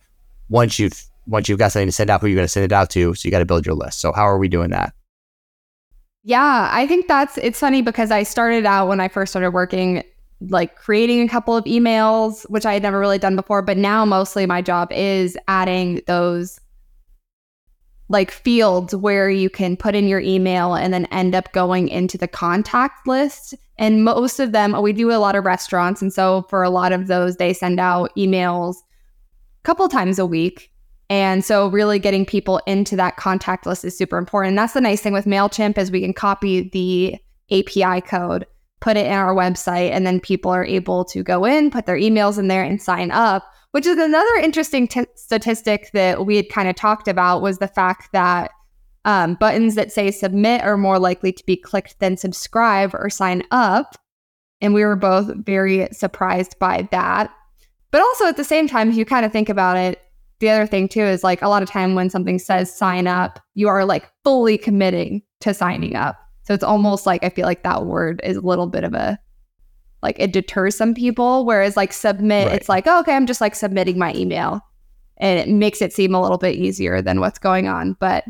once 0.49 0.79
you've 0.79 1.03
once 1.27 1.47
you've 1.47 1.59
got 1.59 1.71
something 1.71 1.87
to 1.87 1.91
send 1.91 2.09
out, 2.09 2.21
who 2.21 2.27
you're 2.27 2.35
going 2.35 2.45
to 2.45 2.49
send 2.49 2.65
it 2.65 2.71
out 2.71 2.89
to? 2.91 3.13
So 3.13 3.27
you 3.27 3.31
got 3.31 3.39
to 3.39 3.45
build 3.45 3.65
your 3.65 3.75
list. 3.75 3.99
So 3.99 4.11
how 4.11 4.23
are 4.23 4.37
we 4.37 4.47
doing 4.47 4.71
that? 4.71 4.93
Yeah, 6.23 6.69
I 6.71 6.87
think 6.87 7.07
that's 7.07 7.37
it's 7.37 7.59
funny 7.59 7.81
because 7.81 8.11
I 8.11 8.23
started 8.23 8.65
out 8.65 8.87
when 8.87 8.99
I 8.99 9.07
first 9.07 9.31
started 9.31 9.51
working 9.51 10.03
like 10.49 10.75
creating 10.75 11.21
a 11.21 11.27
couple 11.27 11.55
of 11.55 11.63
emails, 11.65 12.49
which 12.49 12.65
I 12.65 12.73
had 12.73 12.81
never 12.81 12.99
really 12.99 13.19
done 13.19 13.35
before, 13.35 13.61
but 13.61 13.77
now 13.77 14.05
mostly 14.05 14.45
my 14.45 14.61
job 14.61 14.91
is 14.91 15.37
adding 15.47 16.01
those 16.07 16.59
like 18.11 18.29
fields 18.29 18.93
where 18.93 19.29
you 19.29 19.49
can 19.49 19.77
put 19.77 19.95
in 19.95 20.07
your 20.07 20.19
email 20.19 20.75
and 20.75 20.93
then 20.93 21.05
end 21.05 21.33
up 21.33 21.51
going 21.53 21.87
into 21.87 22.17
the 22.17 22.27
contact 22.27 23.07
list. 23.07 23.55
And 23.77 24.03
most 24.03 24.39
of 24.39 24.51
them, 24.51 24.79
we 24.81 24.93
do 24.93 25.11
a 25.11 25.17
lot 25.17 25.35
of 25.35 25.45
restaurants. 25.45 26.01
And 26.01 26.13
so 26.13 26.45
for 26.49 26.61
a 26.61 26.69
lot 26.69 26.91
of 26.91 27.07
those, 27.07 27.37
they 27.37 27.53
send 27.53 27.79
out 27.79 28.11
emails 28.17 28.75
a 28.75 29.63
couple 29.63 29.87
times 29.87 30.19
a 30.19 30.25
week. 30.25 30.71
And 31.09 31.43
so 31.43 31.67
really 31.69 31.99
getting 31.99 32.25
people 32.25 32.61
into 32.67 32.95
that 32.97 33.17
contact 33.17 33.65
list 33.65 33.83
is 33.85 33.97
super 33.97 34.17
important. 34.17 34.51
And 34.51 34.57
that's 34.57 34.73
the 34.73 34.81
nice 34.81 35.01
thing 35.01 35.13
with 35.13 35.25
MailChimp 35.25 35.77
is 35.77 35.89
we 35.89 36.01
can 36.01 36.13
copy 36.13 36.69
the 36.69 37.17
API 37.49 38.01
code, 38.01 38.45
put 38.81 38.97
it 38.97 39.05
in 39.05 39.13
our 39.13 39.33
website, 39.33 39.91
and 39.91 40.05
then 40.05 40.19
people 40.19 40.51
are 40.51 40.65
able 40.65 41.05
to 41.05 41.23
go 41.23 41.45
in, 41.45 41.71
put 41.71 41.85
their 41.85 41.97
emails 41.97 42.37
in 42.37 42.47
there 42.47 42.63
and 42.63 42.81
sign 42.81 43.11
up, 43.11 43.49
which 43.71 43.85
is 43.85 43.97
another 43.97 44.35
interesting 44.35 44.87
t- 44.87 45.05
statistic 45.15 45.91
that 45.93 46.25
we 46.25 46.35
had 46.35 46.49
kind 46.49 46.67
of 46.67 46.75
talked 46.75 47.07
about 47.07 47.41
was 47.41 47.59
the 47.59 47.67
fact 47.67 48.09
that 48.11 48.51
um, 49.05 49.35
buttons 49.35 49.75
that 49.75 49.91
say 49.91 50.11
submit 50.11 50.61
are 50.61 50.77
more 50.77 50.99
likely 50.99 51.31
to 51.31 51.45
be 51.45 51.55
clicked 51.55 51.99
than 51.99 52.17
subscribe 52.17 52.93
or 52.93 53.09
sign 53.09 53.43
up. 53.51 53.95
And 54.59 54.73
we 54.73 54.83
were 54.83 54.95
both 54.95 55.33
very 55.37 55.87
surprised 55.91 56.59
by 56.59 56.87
that. 56.91 57.31
But 57.91 58.01
also 58.01 58.25
at 58.25 58.37
the 58.37 58.43
same 58.43 58.67
time, 58.67 58.89
if 58.89 58.95
you 58.95 59.05
kind 59.05 59.25
of 59.25 59.31
think 59.31 59.49
about 59.49 59.77
it, 59.77 60.01
the 60.39 60.49
other 60.49 60.67
thing 60.67 60.87
too 60.87 61.01
is 61.01 61.23
like 61.23 61.41
a 61.41 61.47
lot 61.47 61.63
of 61.63 61.69
time 61.69 61.95
when 61.95 62.09
something 62.09 62.39
says 62.39 62.75
sign 62.75 63.07
up, 63.07 63.39
you 63.53 63.67
are 63.67 63.85
like 63.85 64.11
fully 64.23 64.57
committing 64.57 65.21
to 65.41 65.53
signing 65.53 65.95
up. 65.95 66.17
So 66.43 66.53
it's 66.53 66.63
almost 66.63 67.05
like 67.05 67.23
I 67.23 67.29
feel 67.29 67.45
like 67.45 67.63
that 67.63 67.85
word 67.85 68.19
is 68.23 68.37
a 68.37 68.41
little 68.41 68.67
bit 68.67 68.83
of 68.83 68.93
a 68.93 69.19
like 70.01 70.15
it 70.19 70.33
deters 70.33 70.75
some 70.75 70.93
people. 70.95 71.45
Whereas 71.45 71.77
like 71.77 71.93
submit, 71.93 72.47
Right. 72.47 72.55
it's 72.55 72.69
like, 72.69 72.87
oh, 72.87 72.99
okay, 73.01 73.15
I'm 73.15 73.27
just 73.27 73.41
like 73.41 73.55
submitting 73.55 73.97
my 73.99 74.13
email. 74.15 74.61
and 75.17 75.37
it 75.37 75.47
makes 75.53 75.83
it 75.83 75.93
seem 75.93 76.15
a 76.15 76.21
little 76.21 76.39
bit 76.39 76.55
easier 76.55 76.99
than 76.99 77.19
what's 77.19 77.37
going 77.37 77.67
on. 77.67 77.93
But 77.99 78.23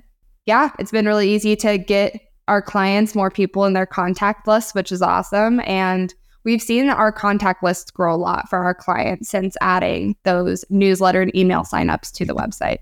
yeah, 0.45 0.71
it's 0.77 0.91
been 0.91 1.05
really 1.05 1.29
easy 1.33 1.55
to 1.57 1.77
get 1.77 2.19
our 2.49 2.61
clients 2.61 3.15
more 3.15 3.31
people 3.31 3.63
in 3.63 3.71
their 3.71 3.85
contact 3.85 4.45
list, 4.45 4.75
which 4.75 4.91
is 4.91 5.01
awesome. 5.01 5.61
And 5.61 6.13
we've 6.43 6.61
seen 6.61 6.89
our 6.89 7.13
contact 7.13 7.63
lists 7.63 7.91
grow 7.91 8.13
a 8.13 8.17
lot 8.17 8.49
for 8.49 8.59
our 8.59 8.73
clients 8.73 9.29
since 9.29 9.55
adding 9.61 10.17
those 10.23 10.65
newsletter 10.69 11.21
and 11.21 11.33
email 11.33 11.61
signups 11.61 12.11
to 12.13 12.25
the 12.25 12.35
website. 12.35 12.79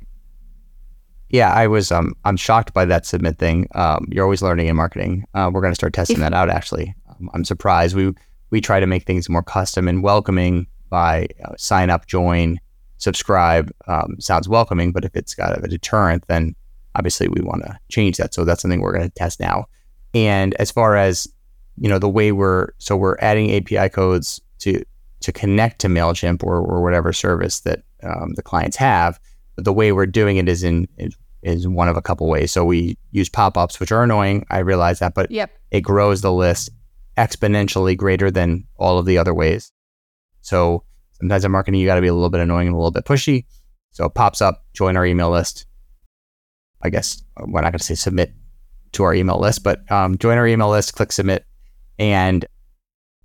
Yeah, 1.29 1.53
I 1.53 1.67
was. 1.67 1.91
Um, 1.91 2.15
I'm 2.25 2.37
shocked 2.37 2.73
by 2.73 2.85
that 2.85 3.05
submit 3.05 3.37
thing. 3.37 3.67
Um, 3.75 4.07
you're 4.11 4.23
always 4.23 4.41
learning 4.41 4.67
in 4.67 4.75
marketing. 4.75 5.25
Uh, 5.33 5.49
we're 5.53 5.61
going 5.61 5.71
to 5.71 5.75
start 5.75 5.93
testing 5.93 6.19
that 6.19 6.33
out. 6.33 6.49
Actually, 6.49 6.95
um, 7.07 7.29
I'm 7.33 7.45
surprised. 7.45 7.95
We 7.95 8.13
we 8.49 8.61
try 8.61 8.79
to 8.79 8.87
make 8.87 9.03
things 9.03 9.29
more 9.29 9.43
custom 9.43 9.87
and 9.87 10.01
welcoming 10.01 10.65
by 10.89 11.27
uh, 11.45 11.53
sign 11.57 11.91
up, 11.91 12.07
join, 12.07 12.59
subscribe. 12.97 13.71
Um, 13.87 14.15
sounds 14.19 14.49
welcoming, 14.49 14.91
but 14.91 15.05
if 15.05 15.15
it's 15.15 15.35
got 15.35 15.63
a 15.63 15.67
deterrent, 15.67 16.25
then 16.27 16.55
obviously 16.95 17.27
we 17.27 17.41
want 17.41 17.61
to 17.63 17.77
change 17.89 18.17
that. 18.17 18.33
So 18.33 18.43
that's 18.43 18.63
something 18.63 18.81
we're 18.81 18.93
going 18.93 19.07
to 19.07 19.15
test 19.15 19.39
now. 19.39 19.65
And 20.15 20.55
as 20.55 20.71
far 20.71 20.95
as 20.95 21.27
you 21.77 21.87
know, 21.87 21.99
the 21.99 22.09
way 22.09 22.31
we're 22.31 22.69
so 22.79 22.97
we're 22.97 23.17
adding 23.19 23.55
API 23.55 23.89
codes 23.89 24.41
to 24.59 24.83
to 25.19 25.31
connect 25.31 25.79
to 25.81 25.87
Mailchimp 25.87 26.43
or 26.43 26.57
or 26.57 26.81
whatever 26.81 27.13
service 27.13 27.59
that 27.61 27.83
um, 28.01 28.33
the 28.33 28.41
clients 28.41 28.77
have 28.77 29.19
the 29.59 29.73
way 29.73 29.91
we're 29.91 30.05
doing 30.05 30.37
it 30.37 30.49
is 30.49 30.63
in 30.63 30.87
is, 30.97 31.15
is 31.43 31.67
one 31.67 31.87
of 31.87 31.97
a 31.97 32.01
couple 32.01 32.27
ways. 32.27 32.51
So 32.51 32.65
we 32.65 32.97
use 33.11 33.29
pop-ups, 33.29 33.79
which 33.79 33.91
are 33.91 34.03
annoying. 34.03 34.45
I 34.49 34.59
realize 34.59 34.99
that, 34.99 35.13
but 35.13 35.31
yep. 35.31 35.51
it 35.71 35.81
grows 35.81 36.21
the 36.21 36.33
list 36.33 36.69
exponentially 37.17 37.95
greater 37.97 38.31
than 38.31 38.65
all 38.77 38.97
of 38.97 39.05
the 39.05 39.17
other 39.17 39.33
ways. 39.33 39.71
So 40.41 40.83
sometimes 41.13 41.45
in 41.45 41.51
marketing, 41.51 41.79
you 41.79 41.85
got 41.85 41.95
to 41.95 42.01
be 42.01 42.07
a 42.07 42.13
little 42.13 42.29
bit 42.29 42.41
annoying 42.41 42.67
and 42.67 42.75
a 42.75 42.77
little 42.77 42.91
bit 42.91 43.05
pushy. 43.05 43.45
So 43.91 44.05
it 44.05 44.13
pops 44.13 44.41
up, 44.41 44.65
join 44.73 44.95
our 44.95 45.05
email 45.05 45.29
list. 45.29 45.65
I 46.81 46.89
guess 46.89 47.21
we're 47.37 47.61
not 47.61 47.71
going 47.71 47.79
to 47.79 47.83
say 47.83 47.95
submit 47.95 48.33
to 48.93 49.03
our 49.03 49.13
email 49.13 49.39
list, 49.39 49.63
but 49.63 49.89
um, 49.91 50.17
join 50.17 50.37
our 50.37 50.47
email 50.47 50.69
list, 50.69 50.93
click 50.93 51.11
submit, 51.11 51.45
and 51.97 52.45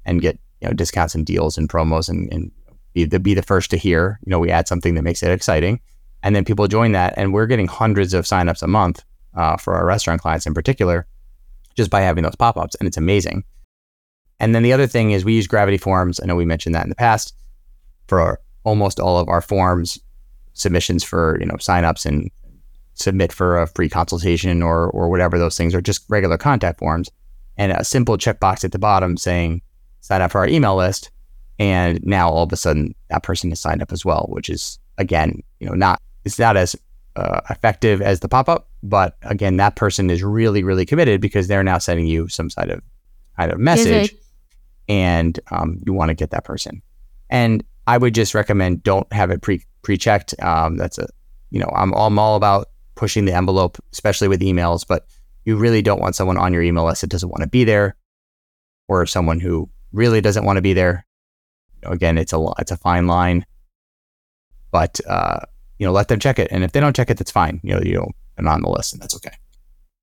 and 0.05 0.21
get 0.21 0.39
you 0.61 0.69
know 0.69 0.75
discounts 0.75 1.15
and 1.15 1.25
deals 1.25 1.57
and 1.57 1.69
promos 1.69 2.09
and, 2.09 2.31
and 2.33 2.51
be 2.95 3.05
the 3.05 3.21
be 3.21 3.35
the 3.35 3.43
first 3.43 3.71
to 3.71 3.77
hear. 3.77 4.19
You 4.27 4.31
know, 4.31 4.41
we 4.41 4.51
add 4.51 4.67
something 4.67 4.95
that 4.95 5.03
makes 5.03 5.23
it 5.23 5.31
exciting 5.31 5.81
and 6.25 6.35
then 6.35 6.45
people 6.45 6.67
join 6.67 6.93
that, 6.93 7.15
and 7.17 7.33
we're 7.33 7.47
getting 7.47 7.69
hundreds 7.69 8.15
of 8.15 8.25
signups 8.25 8.63
a 8.63 8.67
month 8.67 9.05
uh, 9.35 9.57
for 9.57 9.75
our 9.75 9.87
restaurant 9.87 10.21
clients 10.21 10.47
in 10.47 10.55
particular, 10.55 11.07
just 11.77 11.91
by 11.91 12.01
having 12.01 12.25
those 12.25 12.35
pop 12.35 12.57
ups, 12.57 12.75
and 12.77 12.89
it's 12.89 12.97
amazing. 12.97 13.45
And 14.41 14.55
then 14.55 14.65
the 14.65 14.73
other 14.73 14.89
thing 14.89 15.13
is 15.13 15.25
we 15.25 15.35
use 15.35 15.47
Gravity 15.47 15.79
Forms. 15.79 16.19
I 16.21 16.27
know 16.27 16.35
we 16.35 16.45
mentioned 16.45 16.75
that 16.75 16.83
in 16.83 16.89
the 16.89 16.97
past 16.97 17.35
for 18.09 18.21
our, 18.21 18.41
almost 18.65 18.99
all 18.99 19.19
of 19.19 19.29
our 19.29 19.41
forms 19.41 20.01
submissions 20.55 21.05
for 21.05 21.37
you 21.41 21.47
know 21.47 21.55
signups 21.55 22.07
and 22.07 22.31
submit 22.95 23.33
for 23.33 23.61
a 23.61 23.67
free 23.67 23.89
consultation 23.89 24.63
or 24.63 24.89
or 24.91 25.09
whatever 25.11 25.39
those 25.39 25.57
things 25.57 25.75
are 25.75 25.81
just 25.81 26.05
regular 26.09 26.39
contact 26.39 26.79
forms 26.79 27.11
and 27.57 27.73
a 27.73 27.85
simple 27.85 28.17
checkbox 28.17 28.65
at 28.65 28.73
the 28.73 28.79
bottom 28.79 29.17
saying 29.17 29.61
sign 30.01 30.23
up 30.23 30.31
for 30.31 30.39
our 30.39 30.47
email 30.47 30.77
list 30.77 31.11
and 31.59 31.99
now 32.05 32.31
all 32.31 32.45
of 32.45 32.53
a 32.53 32.57
sudden 32.57 32.95
that 33.11 33.25
person 33.25 33.51
is 33.51 33.61
signed 33.61 33.83
up 33.83 33.93
as 33.93 34.05
well 34.05 34.27
which 34.31 34.49
is 34.49 34.79
again 34.97 35.43
you 35.59 35.69
know 35.69 35.75
not 35.75 36.01
it's 36.25 36.39
not 36.39 36.57
as 36.57 36.77
uh, 37.17 37.41
effective 37.51 38.03
as 38.03 38.21
the 38.21 38.29
pop 38.29 38.49
up, 38.49 38.69
but 38.83 39.17
again, 39.23 39.57
that 39.59 39.77
person 39.77 40.11
is 40.11 40.23
really, 40.23 40.63
really 40.63 40.85
committed 40.85 41.21
because 41.21 41.49
they're 41.49 41.63
now 41.63 41.79
sending 41.79 42.07
you 42.07 42.29
some 42.29 42.51
sort 42.51 42.71
of 42.71 42.83
kind 43.37 43.53
of 43.53 43.59
message, 43.59 44.15
and 44.89 45.39
um, 45.51 45.81
you 45.87 45.93
want 45.93 46.09
to 46.11 46.15
get 46.15 46.31
that 46.31 46.45
person. 46.45 46.83
And 47.31 47.65
I 47.87 47.99
would 47.99 48.15
just 48.15 48.35
recommend 48.35 48.83
don't 48.83 49.11
have 49.13 49.31
it 49.31 49.43
pre 49.43 49.65
pre 49.83 49.97
checked. 49.97 50.35
Um, 50.43 50.77
that's 50.77 50.99
a 50.99 51.09
you 51.51 51.61
know 51.61 51.71
I'm, 51.75 51.93
I'm 51.93 52.19
all 52.19 52.37
about 52.37 52.69
pushing 52.95 53.25
the 53.25 53.35
envelope, 53.35 53.79
especially 53.93 54.29
with 54.29 54.41
emails, 54.41 54.87
but 54.87 55.07
you 55.45 55.57
really 55.57 55.83
don't 55.83 56.01
want 56.01 56.17
someone 56.17 56.39
on 56.39 56.53
your 56.53 56.63
email 56.63 56.85
list 56.85 57.03
that 57.03 57.11
doesn't 57.11 57.29
want 57.29 57.43
to 57.43 57.49
be 57.49 57.65
there, 57.65 57.97
or 58.89 59.07
someone 59.07 59.41
who 59.41 59.69
really 59.93 60.21
doesn't 60.21 60.45
want 60.45 60.57
to 60.57 60.63
be 60.63 60.73
there. 60.73 61.07
again, 61.85 62.19
it's 62.19 62.33
a 62.33 62.45
it's 62.59 62.71
a 62.71 62.77
fine 62.77 63.07
line, 63.07 63.47
but 64.73 65.01
uh, 65.09 65.41
you 65.79 65.87
know, 65.87 65.93
let 65.93 66.09
them 66.09 66.19
check 66.19 66.39
it. 66.39 66.49
And 66.51 66.65
if 66.65 66.73
they 66.73 66.81
don't 66.81 66.95
check 66.95 67.11
it, 67.11 67.19
that's 67.19 67.31
fine. 67.31 67.61
You 67.63 67.75
know, 67.75 67.81
you 67.83 67.95
know, 67.95 68.11
they're 68.37 68.45
not 68.45 68.55
on 68.55 68.63
the 68.63 68.71
list 68.71 68.93
and 68.93 69.03
that's 69.03 69.17
okay. 69.17 69.37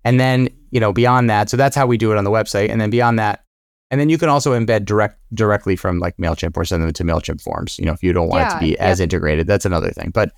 And 0.03 0.19
then, 0.19 0.49
you 0.71 0.79
know, 0.79 0.91
beyond 0.91 1.29
that, 1.29 1.49
so 1.49 1.57
that's 1.57 1.75
how 1.75 1.85
we 1.85 1.97
do 1.97 2.11
it 2.11 2.17
on 2.17 2.23
the 2.23 2.31
website. 2.31 2.69
And 2.69 2.81
then 2.81 2.89
beyond 2.89 3.19
that, 3.19 3.43
and 3.91 3.99
then 3.99 4.09
you 4.09 4.17
can 4.17 4.29
also 4.29 4.57
embed 4.57 4.85
direct 4.85 5.19
directly 5.33 5.75
from 5.75 5.99
like 5.99 6.15
MailChimp 6.17 6.55
or 6.55 6.63
send 6.63 6.81
them 6.81 6.93
to 6.93 7.03
MailChimp 7.03 7.41
forms, 7.41 7.77
you 7.77 7.85
know, 7.85 7.91
if 7.91 8.01
you 8.01 8.13
don't 8.13 8.29
want 8.29 8.41
yeah, 8.41 8.49
it 8.49 8.53
to 8.53 8.65
be 8.65 8.79
as 8.79 8.99
integrated. 8.99 9.47
That's 9.47 9.65
another 9.65 9.91
thing. 9.91 10.11
But 10.11 10.31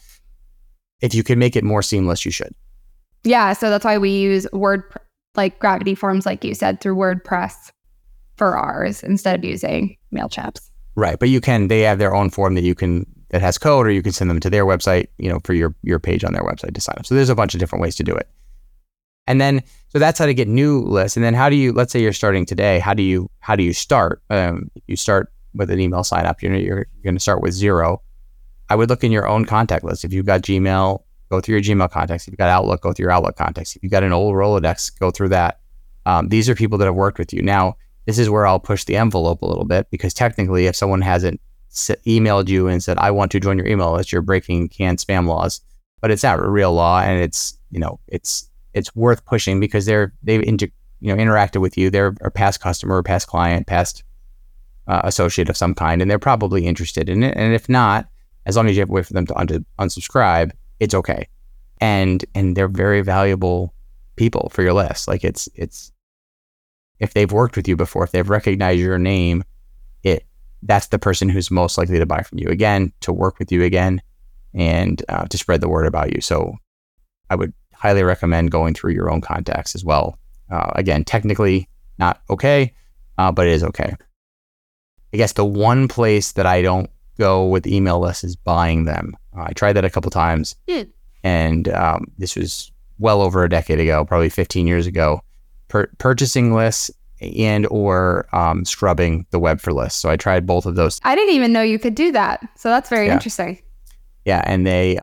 if 1.02 1.14
you 1.14 1.24
can 1.24 1.38
make 1.38 1.56
it 1.56 1.64
more 1.64 1.84
seamless, 1.84 2.26
you 2.26 2.32
should. 2.32 2.54
Yeah. 3.24 3.54
So 3.54 3.70
that's 3.70 3.86
why 3.86 3.98
we 4.00 4.10
use 4.10 4.48
Word 4.54 4.84
like 5.36 5.60
Gravity 5.60 5.94
Forms, 5.96 6.26
like 6.26 6.44
you 6.44 6.56
said, 6.56 6.82
through 6.82 6.96
WordPress 6.96 7.72
for 8.38 8.58
ours 8.58 9.04
instead 9.04 9.40
of 9.40 9.46
using 9.46 9.98
MailChimp's. 10.14 10.72
Right. 10.96 11.20
But 11.20 11.30
you 11.30 11.40
can, 11.40 11.68
they 11.68 11.82
have 11.82 12.00
their 12.00 12.16
own 12.16 12.32
form 12.32 12.56
that 12.56 12.64
you 12.64 12.76
can 12.76 13.06
that 13.34 13.42
has 13.42 13.58
code, 13.58 13.88
or 13.88 13.90
you 13.90 14.04
can 14.04 14.12
send 14.12 14.30
them 14.30 14.40
to 14.40 14.50
their 14.50 14.64
website, 14.64 15.08
you 15.18 15.28
know, 15.28 15.40
for 15.44 15.56
your 15.56 15.76
your 15.82 16.00
page 16.00 16.24
on 16.24 16.34
their 16.34 16.44
website 16.44 16.76
to 16.76 16.80
sign 16.80 16.96
up. 17.00 17.06
So 17.08 17.16
there's 17.16 17.30
a 17.30 17.36
bunch 17.36 17.56
of 17.56 17.60
different 17.60 17.82
ways 17.82 17.96
to 17.96 18.04
do 18.04 18.14
it. 18.14 18.30
And 19.26 19.42
then 19.42 19.64
so 19.90 19.98
that's 19.98 20.20
how 20.20 20.28
to 20.28 20.36
get 20.36 20.48
new 20.48 20.82
lists. 20.82 21.18
And 21.18 21.26
then 21.26 21.34
how 21.34 21.50
do 21.50 21.56
you 21.56 21.74
let's 21.74 21.92
say 21.92 22.00
you're 22.00 22.14
starting 22.14 22.46
today, 22.46 22.78
how 22.78 22.94
do 22.94 23.02
you 23.02 23.32
how 23.40 23.56
do 23.56 23.64
you 23.64 23.74
start? 23.74 24.22
Um, 24.30 24.70
you 24.86 24.96
start 24.96 25.34
with 25.56 25.72
an 25.72 25.80
email 25.80 26.04
sign 26.04 26.28
up. 26.28 26.44
You're 26.44 26.56
you're, 26.56 26.86
going 27.04 27.16
to 27.16 27.20
start 27.20 27.42
with 27.42 27.54
zero. 27.54 28.04
I 28.70 28.76
would 28.76 28.88
look 28.88 29.04
in 29.04 29.12
your 29.12 29.28
own 29.28 29.46
contact 29.46 29.84
list. 29.84 30.06
If 30.06 30.14
you've 30.14 30.28
got 30.28 30.44
Gmail, 30.44 31.02
go 31.32 31.42
through 31.42 31.56
your 31.56 31.64
Gmail 31.64 31.90
contacts. 31.90 32.28
If 32.28 32.34
you've 32.34 32.38
got 32.38 32.50
Outlook, 32.50 32.82
go 32.82 32.94
through 32.94 33.06
your 33.06 33.12
Outlook 33.12 33.36
contacts. 33.36 33.76
If 33.76 33.82
you've 33.82 33.92
got 33.92 34.04
an 34.04 34.14
old 34.14 34.36
Rolodex, 34.36 35.00
go 35.00 35.10
through 35.10 35.30
that. 35.30 35.60
Um, 36.06 36.30
these 36.30 36.48
are 36.50 36.56
people 36.56 36.78
that 36.78 36.86
have 36.86 36.94
worked 36.94 37.18
with 37.18 37.34
you. 37.34 37.42
Now, 37.42 37.78
this 38.06 38.20
is 38.20 38.30
where 38.30 38.46
I'll 38.46 38.60
push 38.60 38.84
the 38.84 38.96
envelope 38.96 39.42
a 39.42 39.48
little 39.48 39.66
bit 39.66 39.88
because 39.90 40.14
technically, 40.14 40.68
if 40.68 40.76
someone 40.76 41.02
hasn't 41.02 41.42
emailed 41.74 42.48
you 42.48 42.68
and 42.68 42.84
said, 42.84 42.98
I 42.98 43.12
want 43.12 43.32
to 43.32 43.40
join 43.40 43.58
your 43.58 43.68
email 43.68 43.94
list, 43.94 44.12
you're 44.12 44.22
breaking 44.22 44.70
CAN-SPAM 44.70 45.28
laws. 45.28 45.62
But 46.02 46.12
it's 46.12 46.24
not 46.24 46.40
a 46.40 46.50
real 46.50 46.74
law 46.74 47.00
and 47.00 47.22
it's, 47.22 47.58
you 47.72 47.80
know, 47.80 48.00
it's 48.08 48.50
it's 48.74 48.96
worth 48.96 49.24
pushing 49.26 49.60
because 49.60 49.86
they're 49.86 50.14
they've 50.24 50.42
inter, 50.44 50.68
you 51.00 51.14
know 51.14 51.22
interacted 51.22 51.62
with 51.62 51.78
you. 51.78 51.90
They're 51.90 52.16
a 52.22 52.32
past 52.32 52.60
customer, 52.60 53.04
past 53.04 53.28
client, 53.28 53.68
past 53.68 54.04
uh, 54.88 55.02
associate 55.04 55.50
of 55.50 55.58
some 55.58 55.74
kind, 55.74 56.02
and 56.02 56.10
they're 56.10 56.20
probably 56.20 56.66
interested 56.66 57.10
in 57.10 57.24
it. 57.24 57.36
And 57.38 57.54
if 57.54 57.70
not, 57.70 58.08
as 58.46 58.56
long 58.56 58.68
as 58.68 58.76
you 58.76 58.82
have 58.82 58.90
a 58.90 58.94
way 58.94 59.04
for 59.04 59.14
them 59.14 59.26
to 59.28 59.38
un- 59.38 59.66
unsubscribe, 59.80 60.52
it's 60.80 60.94
okay. 60.94 61.28
And 61.80 62.26
and 62.36 62.56
they're 62.56 62.68
very 62.68 63.02
valuable 63.02 63.74
people 64.16 64.50
for 64.54 64.64
your 64.64 64.74
list. 64.74 65.08
Like 65.08 65.24
it's 65.24 65.48
it's 65.56 65.92
if 67.00 67.14
they've 67.14 67.32
worked 67.32 67.58
with 67.58 67.68
you 67.68 67.76
before, 67.76 68.04
if 68.04 68.12
they've 68.12 68.30
recognized 68.30 68.80
your 68.80 69.00
name, 69.00 69.44
that's 70.66 70.88
the 70.88 71.00
person 71.00 71.30
who's 71.30 71.52
most 71.52 71.78
likely 71.78 72.00
to 72.00 72.06
buy 72.06 72.22
from 72.22 72.40
you 72.40 72.48
again, 72.50 72.92
to 73.02 73.14
work 73.14 73.40
with 73.40 73.52
you 73.52 73.64
again, 73.64 74.02
and 74.54 75.04
uh, 75.10 75.26
to 75.26 75.38
spread 75.38 75.62
the 75.62 75.70
word 75.70 75.86
about 75.86 76.14
you. 76.14 76.22
So 76.22 76.56
I 77.30 77.36
would 77.36 77.54
highly 77.74 78.04
recommend 78.04 78.52
going 78.52 78.74
through 78.74 78.94
your 78.94 79.12
own 79.12 79.22
contacts 79.22 79.76
as 79.76 79.84
well. 79.84 80.18
Uh, 80.50 80.72
again, 80.76 81.04
technically 81.04 81.68
not 81.98 82.22
okay, 82.30 82.74
uh, 83.18 83.32
but 83.32 83.48
it 83.48 83.54
is 83.54 83.64
okay. 83.64 83.96
I 85.14 85.18
guess 85.18 85.34
the 85.34 85.46
one 85.46 85.88
place 85.88 86.32
that 86.34 86.46
I 86.46 86.62
don't 86.62 86.90
go 87.18 87.46
with 87.46 87.68
email 87.68 88.00
lists 88.00 88.24
is 88.24 88.36
buying 88.36 88.86
them. 88.86 89.16
Uh, 89.38 89.44
I 89.48 89.54
tried 89.54 89.74
that 89.74 89.86
a 89.86 89.90
couple 89.90 90.12
times, 90.12 90.56
mm. 90.68 90.90
and 91.24 91.70
um, 91.70 92.06
this 92.18 92.36
was 92.36 92.72
well 93.00 93.22
over 93.22 93.44
a 93.44 93.50
decade 93.50 93.80
ago, 93.80 94.06
probably 94.06 94.30
15 94.30 94.66
years 94.68 94.88
ago. 94.88 95.22
Purchasing 95.98 96.54
lists 96.54 96.92
and 97.32 97.68
or 97.68 98.28
um, 98.34 98.66
scrubbing 98.66 99.26
the 99.32 99.40
web 99.40 99.60
for 99.60 99.74
lists. 99.74 100.00
So 100.00 100.10
I 100.10 100.18
tried 100.18 100.46
both 100.46 100.66
of 100.66 100.76
those. 100.76 101.00
I 101.04 101.16
didn't 101.16 101.34
even 101.34 101.54
know 101.54 101.62
you 101.62 101.80
could 101.80 101.96
do 101.96 102.12
that. 102.12 102.48
So 102.56 102.70
that's 102.70 102.90
very 102.90 103.08
yeah. 103.08 103.14
interesting. 103.14 103.62
Yeah, 104.26 104.42
and 104.46 104.66
they 104.66 105.00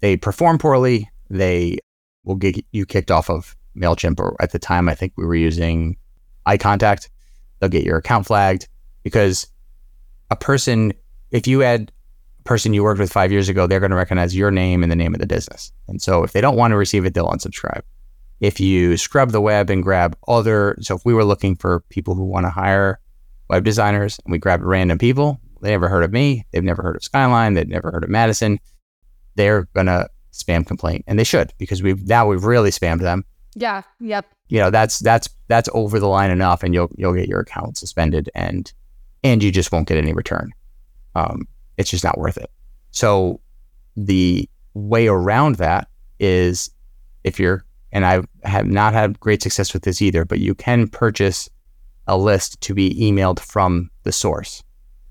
they 0.00 0.16
perform 0.16 0.58
poorly. 0.58 1.10
They 1.30 1.78
will 2.24 2.36
get 2.36 2.64
you 2.72 2.86
kicked 2.86 3.10
off 3.10 3.30
of 3.30 3.56
Mailchimp. 3.76 4.18
Or 4.20 4.36
at 4.40 4.52
the 4.52 4.58
time, 4.58 4.88
I 4.88 4.94
think 4.94 5.12
we 5.16 5.24
were 5.24 5.34
using 5.34 5.96
iContact. 6.46 7.08
They'll 7.60 7.70
get 7.70 7.84
your 7.84 7.98
account 7.98 8.26
flagged 8.26 8.68
because 9.02 9.46
a 10.30 10.36
person, 10.36 10.92
if 11.30 11.46
you 11.46 11.60
had 11.60 11.92
a 12.40 12.42
person 12.42 12.74
you 12.74 12.82
worked 12.82 13.00
with 13.00 13.12
five 13.12 13.30
years 13.30 13.48
ago, 13.48 13.66
they're 13.66 13.80
going 13.80 13.90
to 13.90 13.96
recognize 13.96 14.34
your 14.34 14.50
name 14.50 14.82
and 14.82 14.90
the 14.90 14.96
name 14.96 15.14
of 15.14 15.20
the 15.20 15.26
business. 15.26 15.72
And 15.86 16.02
so 16.02 16.24
if 16.24 16.32
they 16.32 16.40
don't 16.40 16.56
want 16.56 16.72
to 16.72 16.76
receive 16.76 17.04
it, 17.04 17.14
they'll 17.14 17.28
unsubscribe 17.28 17.82
if 18.42 18.58
you 18.58 18.96
scrub 18.96 19.30
the 19.30 19.40
web 19.40 19.70
and 19.70 19.82
grab 19.82 20.18
other, 20.26 20.76
so 20.80 20.96
if 20.96 21.04
we 21.04 21.14
were 21.14 21.24
looking 21.24 21.54
for 21.54 21.80
people 21.88 22.16
who 22.16 22.24
want 22.24 22.44
to 22.44 22.50
hire 22.50 22.98
web 23.48 23.64
designers 23.64 24.18
and 24.24 24.32
we 24.32 24.38
grabbed 24.38 24.64
random 24.64 24.98
people, 24.98 25.40
they 25.62 25.70
never 25.70 25.88
heard 25.88 26.02
of 26.02 26.12
me, 26.12 26.44
they've 26.50 26.64
never 26.64 26.82
heard 26.82 26.96
of 26.96 27.02
SkyeLine, 27.02 27.54
they've 27.54 27.68
never 27.68 27.92
heard 27.92 28.02
of 28.02 28.10
Madison, 28.10 28.58
they're 29.36 29.68
gonna 29.74 30.08
spam 30.32 30.66
complaint, 30.66 31.04
and 31.06 31.20
they 31.20 31.24
should 31.24 31.52
because 31.56 31.84
we've 31.84 32.06
now 32.08 32.26
we've 32.26 32.44
really 32.44 32.70
spammed 32.70 33.00
them. 33.00 33.24
Yeah. 33.54 33.82
Yep. 34.00 34.26
You 34.48 34.58
know 34.58 34.70
that's 34.70 34.98
that's 34.98 35.28
that's 35.46 35.68
over 35.72 36.00
the 36.00 36.08
line 36.08 36.32
enough, 36.32 36.64
and 36.64 36.74
you'll 36.74 36.90
you'll 36.96 37.14
get 37.14 37.28
your 37.28 37.40
account 37.40 37.78
suspended, 37.78 38.28
and 38.34 38.72
and 39.22 39.40
you 39.40 39.52
just 39.52 39.70
won't 39.70 39.86
get 39.86 39.98
any 39.98 40.12
return. 40.12 40.50
Um, 41.14 41.46
it's 41.76 41.90
just 41.90 42.02
not 42.02 42.18
worth 42.18 42.38
it. 42.38 42.50
So 42.90 43.40
the 43.96 44.48
way 44.74 45.06
around 45.06 45.56
that 45.56 45.86
is 46.18 46.70
if 47.22 47.38
you're, 47.38 47.64
and 47.92 48.06
I 48.06 48.22
have 48.44 48.66
not 48.66 48.94
had 48.94 49.20
great 49.20 49.42
success 49.42 49.72
with 49.72 49.82
this 49.82 50.00
either, 50.00 50.24
but 50.24 50.40
you 50.40 50.54
can 50.54 50.88
purchase 50.88 51.48
a 52.06 52.16
list 52.16 52.60
to 52.62 52.74
be 52.74 52.94
emailed 52.94 53.38
from 53.38 53.90
the 54.02 54.12
source. 54.12 54.62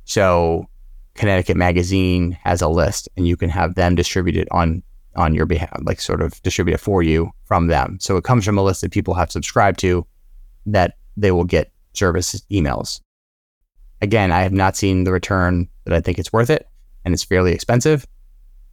So 0.05 0.67
Connecticut 1.13 1.55
Magazine 1.55 2.31
has 2.43 2.61
a 2.61 2.67
list 2.67 3.07
and 3.15 3.27
you 3.27 3.37
can 3.37 3.49
have 3.49 3.75
them 3.75 3.95
distribute 3.95 4.35
it 4.35 4.47
on 4.51 4.83
on 5.17 5.35
your 5.35 5.45
behalf, 5.45 5.77
like 5.83 5.99
sort 5.99 6.21
of 6.21 6.41
distribute 6.41 6.75
it 6.75 6.79
for 6.79 7.03
you 7.03 7.29
from 7.43 7.67
them. 7.67 7.97
So 7.99 8.15
it 8.15 8.23
comes 8.23 8.45
from 8.45 8.57
a 8.57 8.63
list 8.63 8.79
that 8.79 8.91
people 8.91 9.13
have 9.13 9.29
subscribed 9.29 9.77
to 9.79 10.07
that 10.65 10.95
they 11.17 11.31
will 11.31 11.43
get 11.43 11.73
service 11.91 12.41
emails. 12.49 13.01
Again, 14.01 14.31
I 14.31 14.41
have 14.41 14.53
not 14.53 14.77
seen 14.77 15.03
the 15.03 15.11
return 15.11 15.67
that 15.83 15.93
I 15.93 15.99
think 15.99 16.17
it's 16.17 16.31
worth 16.31 16.49
it 16.49 16.65
and 17.03 17.13
it's 17.13 17.25
fairly 17.25 17.51
expensive, 17.51 18.07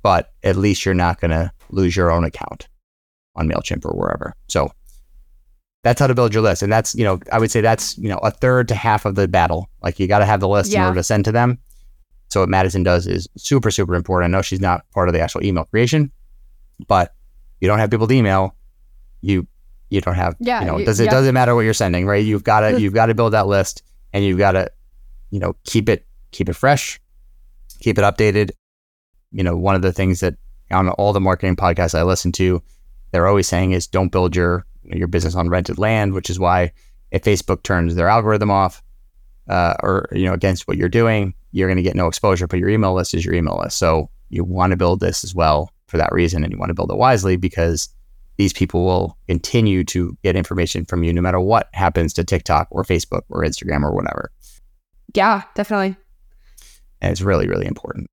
but 0.03 0.33
at 0.45 0.55
least 0.55 0.85
you're 0.85 0.95
not 0.95 1.21
going 1.21 1.33
to 1.33 1.51
lose 1.71 1.97
your 1.97 2.13
own 2.13 2.23
account 2.23 2.69
on 3.39 3.49
MailChimp 3.49 3.85
or 3.87 3.97
wherever. 3.97 4.35
So 4.49 4.71
that's 5.85 6.01
how 6.01 6.07
to 6.07 6.15
build 6.15 6.35
your 6.35 6.43
list. 6.43 6.63
And 6.63 6.73
that's, 6.73 6.95
you 6.95 7.05
know, 7.05 7.21
I 7.33 7.39
would 7.39 7.51
say 7.51 7.61
that's, 7.61 7.97
you 7.97 8.09
know, 8.09 8.19
a 8.19 8.31
third 8.31 8.69
to 8.69 8.75
half 8.75 9.05
of 9.05 9.15
the 9.15 9.29
battle. 9.29 9.71
Like 9.83 9.99
you 9.99 10.07
got 10.07 10.19
to 10.19 10.27
have 10.27 10.41
the 10.41 10.49
list 10.49 10.75
in 10.75 10.81
order 10.81 10.97
to 10.97 11.03
send 11.05 11.25
to 11.27 11.33
them. 11.33 11.59
So 12.31 12.41
what 12.41 12.49
Madison 12.49 12.83
does 12.83 13.07
is 13.07 13.29
super, 13.37 13.71
super 13.71 13.95
important. 13.95 14.35
I 14.35 14.37
know 14.37 14.43
she's 14.43 14.61
not 14.61 14.85
part 14.91 15.09
of 15.09 15.15
the 15.15 15.21
actual 15.21 15.43
email 15.45 15.65
creation, 15.65 16.13
but 16.87 17.15
you 17.61 17.69
don't 17.69 17.79
have 17.79 17.91
people 17.91 18.07
to 18.07 18.15
email, 18.15 18.55
you 19.23 19.47
you 19.91 20.03
don't 20.03 20.15
have 20.15 20.37
Yeah, 20.39 20.61
you 20.61 20.67
know, 20.67 20.85
does 20.85 21.01
it 21.01 21.05
yeah. 21.07 21.11
doesn't 21.11 21.33
matter 21.33 21.55
what 21.55 21.63
you're 21.63 21.73
sending, 21.73 22.07
right? 22.07 22.23
You've 22.25 22.45
got 22.45 22.61
to 22.61 22.81
you've 22.81 22.93
got 22.93 23.07
to 23.07 23.15
build 23.15 23.33
that 23.33 23.47
list 23.47 23.83
and 24.13 24.25
you've 24.25 24.39
got 24.39 24.53
to, 24.53 24.71
you 25.31 25.39
know, 25.41 25.57
keep 25.65 25.89
it 25.89 26.07
keep 26.33 26.49
it 26.49 26.55
fresh, 26.55 27.01
keep 27.81 27.99
it 27.99 28.03
updated. 28.03 28.51
You 29.33 29.43
know, 29.43 29.57
one 29.57 29.75
of 29.75 29.83
the 29.83 29.93
things 29.93 30.21
that 30.21 30.35
on 30.71 30.89
all 30.91 31.13
the 31.13 31.21
marketing 31.21 31.57
podcasts 31.57 31.99
I 31.99 32.03
listen 32.03 32.33
to, 32.33 32.63
they're 33.11 33.27
always 33.27 33.49
saying 33.49 33.73
is 33.73 33.87
don't 33.87 34.13
build 34.13 34.37
your 34.37 34.65
your 34.85 35.09
business 35.09 35.35
on 35.35 35.51
rented 35.51 35.79
land, 35.79 36.15
which 36.15 36.31
is 36.31 36.39
why 36.39 36.73
if 37.11 37.23
Facebook 37.23 37.63
turns 37.63 37.95
their 37.95 38.09
algorithm 38.09 38.51
off 38.51 38.83
uh, 39.49 39.75
or 39.83 40.09
you 40.13 40.25
know 40.25 40.35
against 40.35 40.69
what 40.69 40.77
you're 40.77 40.89
doing, 40.89 41.35
you're 41.53 41.69
going 41.69 41.77
to 41.77 41.83
get 41.83 41.97
no 41.97 42.07
exposure. 42.07 42.47
But 42.47 42.59
your 42.59 42.69
email 42.69 42.95
list 42.95 43.15
is 43.15 43.25
your 43.25 43.35
email 43.35 43.59
list, 43.63 43.79
so 43.79 44.11
you 44.31 44.45
want 44.45 44.73
to 44.73 44.77
build 44.77 45.01
this 45.01 45.25
as 45.25 45.35
well 45.35 45.71
for 45.87 45.97
that 45.97 46.13
reason, 46.13 46.45
and 46.45 46.53
you 46.53 46.59
want 46.59 46.71
to 46.71 46.75
build 46.75 46.91
it 46.91 46.99
wisely 46.99 47.37
because 47.37 47.89
these 48.37 48.53
people 48.53 48.85
will 48.85 49.19
continue 49.27 49.83
to 49.85 50.17
get 50.23 50.37
information 50.37 50.85
from 50.85 51.03
you 51.03 51.13
no 51.13 51.21
matter 51.21 51.41
what 51.41 51.69
happens 51.75 52.13
to 52.15 52.25
TikTok 52.25 52.69
or 52.71 52.85
Facebook 52.85 53.23
or 53.31 53.43
Instagram 53.43 53.83
or 53.83 53.93
whatever. 53.93 54.31
Yeah, 55.15 55.43
definitely. 55.55 55.97
And 57.01 57.11
it's 57.11 57.21
really, 57.21 57.49
really 57.49 57.67
important. 57.67 58.09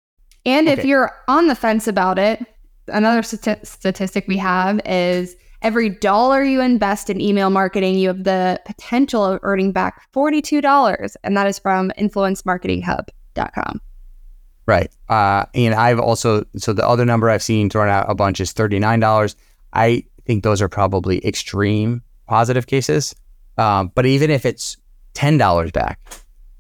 And 0.45 0.67
if 0.67 0.85
you're 0.85 1.11
on 1.27 1.47
the 1.47 1.55
fence 1.55 1.87
about 1.87 2.19
it, 2.19 2.43
another 2.87 3.21
stati- 3.21 3.65
statistic 3.65 4.27
we 4.27 4.37
have 4.37 4.79
is 4.85 5.35
every 5.61 5.89
dollar 5.89 6.43
you 6.43 6.61
invest 6.61 7.09
in 7.09 7.19
email 7.19 7.49
marketing, 7.49 7.97
you 7.97 8.07
have 8.07 8.23
the 8.23 8.61
potential 8.65 9.25
of 9.25 9.39
earning 9.41 9.71
back 9.71 10.11
$42. 10.13 11.15
And 11.23 11.35
that 11.35 11.47
is 11.47 11.57
from 11.59 11.91
influencemarketinghub.com. 11.97 13.81
Right. 14.67 14.91
Uh, 15.09 15.45
and 15.53 15.75
I've 15.75 15.99
also, 15.99 16.45
so 16.57 16.73
the 16.73 16.87
other 16.87 17.05
number 17.05 17.29
I've 17.29 17.43
seen 17.43 17.69
thrown 17.69 17.89
out 17.89 18.09
a 18.09 18.15
bunch 18.15 18.39
is 18.39 18.53
$39. 18.53 19.35
I 19.73 20.03
think 20.25 20.43
those 20.43 20.61
are 20.61 20.69
probably 20.69 21.25
extreme 21.25 22.01
positive 22.27 22.67
cases. 22.67 23.15
Um, 23.57 23.91
but 23.95 24.05
even 24.05 24.29
if 24.29 24.45
it's 24.45 24.77
$10 25.13 25.71
back, 25.71 25.99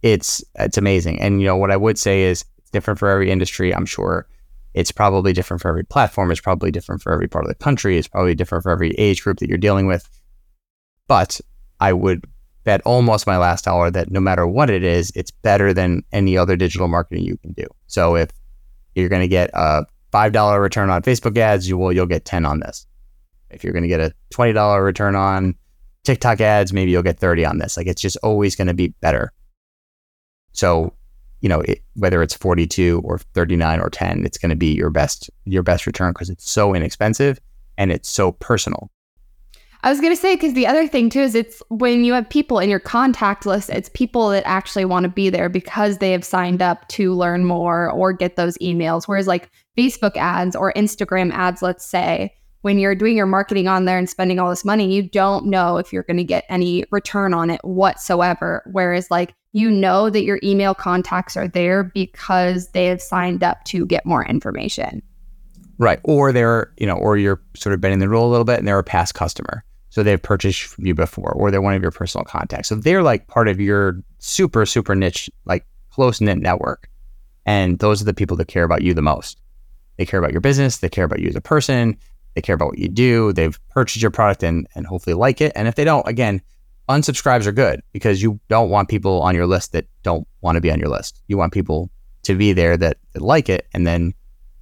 it's, 0.01 0.43
it's 0.55 0.77
amazing. 0.77 1.19
And, 1.19 1.41
you 1.41 1.47
know, 1.47 1.57
what 1.57 1.71
I 1.71 1.77
would 1.77 1.97
say 1.97 2.23
is 2.23 2.45
different 2.71 2.99
for 2.99 3.09
every 3.09 3.31
industry. 3.31 3.73
I'm 3.73 3.85
sure 3.85 4.27
it's 4.75 4.91
probably 4.91 5.31
different 5.31 5.61
for 5.61 5.69
every 5.69 5.85
platform. 5.85 6.29
It's 6.29 6.41
probably 6.41 6.69
different 6.69 7.01
for 7.01 7.13
every 7.13 7.29
part 7.29 7.45
of 7.45 7.49
the 7.49 7.55
country. 7.55 7.97
It's 7.97 8.09
probably 8.09 8.35
different 8.35 8.63
for 8.63 8.71
every 8.71 8.91
age 8.97 9.23
group 9.23 9.39
that 9.39 9.47
you're 9.47 9.57
dealing 9.57 9.87
with. 9.87 10.07
But 11.07 11.39
I 11.79 11.93
would 11.93 12.25
bet 12.65 12.81
almost 12.81 13.25
my 13.25 13.37
last 13.37 13.63
dollar 13.63 13.89
that 13.91 14.11
no 14.11 14.19
matter 14.19 14.45
what 14.45 14.69
it 14.69 14.83
is, 14.83 15.13
it's 15.15 15.31
better 15.31 15.73
than 15.73 16.03
any 16.11 16.37
other 16.37 16.57
digital 16.57 16.89
marketing 16.89 17.23
you 17.23 17.37
can 17.37 17.53
do. 17.53 17.65
So 17.87 18.17
if 18.17 18.29
you're 18.95 19.07
going 19.07 19.21
to 19.21 19.29
get 19.29 19.49
a 19.53 19.85
five 20.11 20.33
dollar 20.33 20.61
return 20.61 20.89
on 20.89 21.03
Facebook 21.03 21.37
ads, 21.37 21.69
you 21.69 21.77
will 21.77 21.93
you'll 21.93 22.05
get 22.05 22.25
ten 22.25 22.45
on 22.45 22.59
this. 22.59 22.85
If 23.49 23.63
you're 23.63 23.73
going 23.73 23.83
to 23.83 23.89
get 23.89 24.01
a 24.01 24.13
twenty 24.29 24.51
dollar 24.51 24.83
return 24.83 25.15
on 25.15 25.55
TikTok 26.03 26.41
ads, 26.41 26.73
maybe 26.73 26.91
you'll 26.91 27.01
get 27.01 27.17
thirty 27.17 27.45
on 27.45 27.59
this. 27.59 27.77
Like 27.77 27.87
it's 27.87 28.01
just 28.01 28.17
always 28.23 28.57
going 28.57 28.67
to 28.67 28.73
be 28.73 28.89
better. 28.99 29.31
So 30.51 30.93
you 31.41 31.49
know 31.49 31.61
it, 31.61 31.81
whether 31.95 32.21
it's 32.21 32.33
forty 32.33 32.67
two 32.67 33.01
or 33.03 33.19
thirty 33.19 33.55
nine 33.55 33.79
or 33.79 33.89
ten, 33.89 34.25
it's 34.25 34.37
going 34.37 34.49
to 34.49 34.55
be 34.55 34.73
your 34.73 34.89
best 34.89 35.29
your 35.45 35.63
best 35.63 35.85
return 35.85 36.11
because 36.11 36.29
it's 36.29 36.49
so 36.49 36.73
inexpensive 36.73 37.39
and 37.77 37.91
it's 37.91 38.09
so 38.09 38.31
personal. 38.31 38.91
I 39.83 39.89
was 39.89 40.01
going 40.01 40.13
to 40.13 40.19
say, 40.19 40.35
because 40.35 40.55
the 40.55 40.65
other 40.65 40.87
thing 40.87 41.11
too 41.11 41.19
is 41.19 41.35
it's 41.35 41.61
when 41.69 42.03
you 42.03 42.13
have 42.13 42.27
people 42.27 42.57
in 42.57 42.71
your 42.71 42.79
contact 42.79 43.45
list, 43.45 43.69
it's 43.69 43.89
people 43.89 44.29
that 44.29 44.41
actually 44.47 44.85
want 44.85 45.03
to 45.03 45.09
be 45.09 45.29
there 45.29 45.47
because 45.47 45.99
they 45.99 46.11
have 46.11 46.25
signed 46.25 46.59
up 46.59 46.87
to 46.87 47.13
learn 47.13 47.45
more 47.45 47.91
or 47.91 48.11
get 48.11 48.35
those 48.35 48.57
emails. 48.57 49.07
Whereas 49.07 49.27
like 49.27 49.51
Facebook 49.77 50.17
ads 50.17 50.55
or 50.55 50.73
Instagram 50.73 51.31
ads, 51.31 51.61
let's 51.61 51.85
say, 51.85 52.33
when 52.63 52.79
you're 52.79 52.95
doing 52.95 53.15
your 53.15 53.27
marketing 53.27 53.67
on 53.67 53.85
there 53.85 53.99
and 53.99 54.09
spending 54.09 54.39
all 54.39 54.49
this 54.49 54.65
money, 54.65 54.91
you 54.91 55.07
don't 55.07 55.45
know 55.45 55.77
if 55.77 55.93
you're 55.93 56.01
going 56.01 56.17
to 56.17 56.23
get 56.23 56.45
any 56.49 56.83
return 56.89 57.31
on 57.31 57.51
it 57.51 57.61
whatsoever. 57.63 58.67
Whereas 58.71 59.11
like 59.11 59.35
you 59.55 59.71
know 59.71 60.09
that 60.09 60.25
your 60.25 60.37
email 60.43 60.73
contacts 60.73 61.37
are 61.37 61.47
there 61.47 61.81
because 61.81 62.67
they 62.71 62.87
have 62.87 63.01
signed 63.01 63.41
up 63.41 63.63
to 63.63 63.85
get 63.85 64.05
more 64.05 64.25
information. 64.25 65.01
Right. 65.77 66.01
Or 66.03 66.33
they're, 66.33 66.73
you 66.77 66.85
know, 66.85 66.95
or 66.95 67.15
you're 67.15 67.41
sort 67.55 67.73
of 67.73 67.79
bending 67.79 67.99
the 67.99 68.09
rule 68.09 68.27
a 68.27 68.31
little 68.31 68.43
bit 68.43 68.59
and 68.59 68.67
they're 68.67 68.77
a 68.77 68.83
past 68.83 69.13
customer. 69.13 69.63
So 69.91 70.03
they've 70.03 70.21
purchased 70.21 70.63
from 70.63 70.85
you 70.85 70.93
before, 70.93 71.31
or 71.31 71.51
they're 71.51 71.61
one 71.61 71.73
of 71.73 71.81
your 71.81 71.91
personal 71.91 72.25
contacts. 72.25 72.67
So 72.67 72.75
they're 72.75 73.01
like 73.01 73.27
part 73.27 73.47
of 73.47 73.61
your 73.61 74.01
super, 74.19 74.65
super 74.65 74.93
niche, 74.93 75.29
like 75.45 75.65
close 75.89 76.19
knit 76.19 76.39
network. 76.39 76.89
And 77.45 77.79
those 77.79 78.01
are 78.01 78.05
the 78.05 78.13
people 78.13 78.35
that 78.35 78.49
care 78.49 78.65
about 78.65 78.81
you 78.81 78.93
the 78.93 79.01
most. 79.01 79.39
They 79.95 80.05
care 80.05 80.19
about 80.19 80.33
your 80.33 80.41
business. 80.41 80.79
They 80.79 80.89
care 80.89 81.05
about 81.05 81.21
you 81.21 81.29
as 81.29 81.35
a 81.37 81.41
person. 81.41 81.97
They 82.33 82.41
care 82.41 82.55
about 82.55 82.67
what 82.67 82.79
you 82.79 82.89
do. 82.89 83.31
They've 83.31 83.57
purchased 83.69 84.01
your 84.01 84.11
product 84.11 84.43
and, 84.43 84.67
and 84.75 84.85
hopefully 84.85 85.13
like 85.13 85.39
it. 85.39 85.53
And 85.55 85.69
if 85.69 85.75
they 85.75 85.85
don't, 85.85 86.05
again, 86.09 86.41
unsubscribes 86.89 87.45
are 87.45 87.51
good 87.51 87.81
because 87.93 88.21
you 88.21 88.39
don't 88.49 88.69
want 88.69 88.89
people 88.89 89.21
on 89.21 89.35
your 89.35 89.47
list 89.47 89.71
that 89.73 89.85
don't 90.03 90.27
want 90.41 90.55
to 90.55 90.61
be 90.61 90.71
on 90.71 90.79
your 90.79 90.89
list. 90.89 91.21
You 91.27 91.37
want 91.37 91.53
people 91.53 91.89
to 92.23 92.35
be 92.35 92.53
there 92.53 92.77
that, 92.77 92.97
that 93.13 93.21
like 93.21 93.49
it. 93.49 93.67
And 93.73 93.85
then 93.87 94.13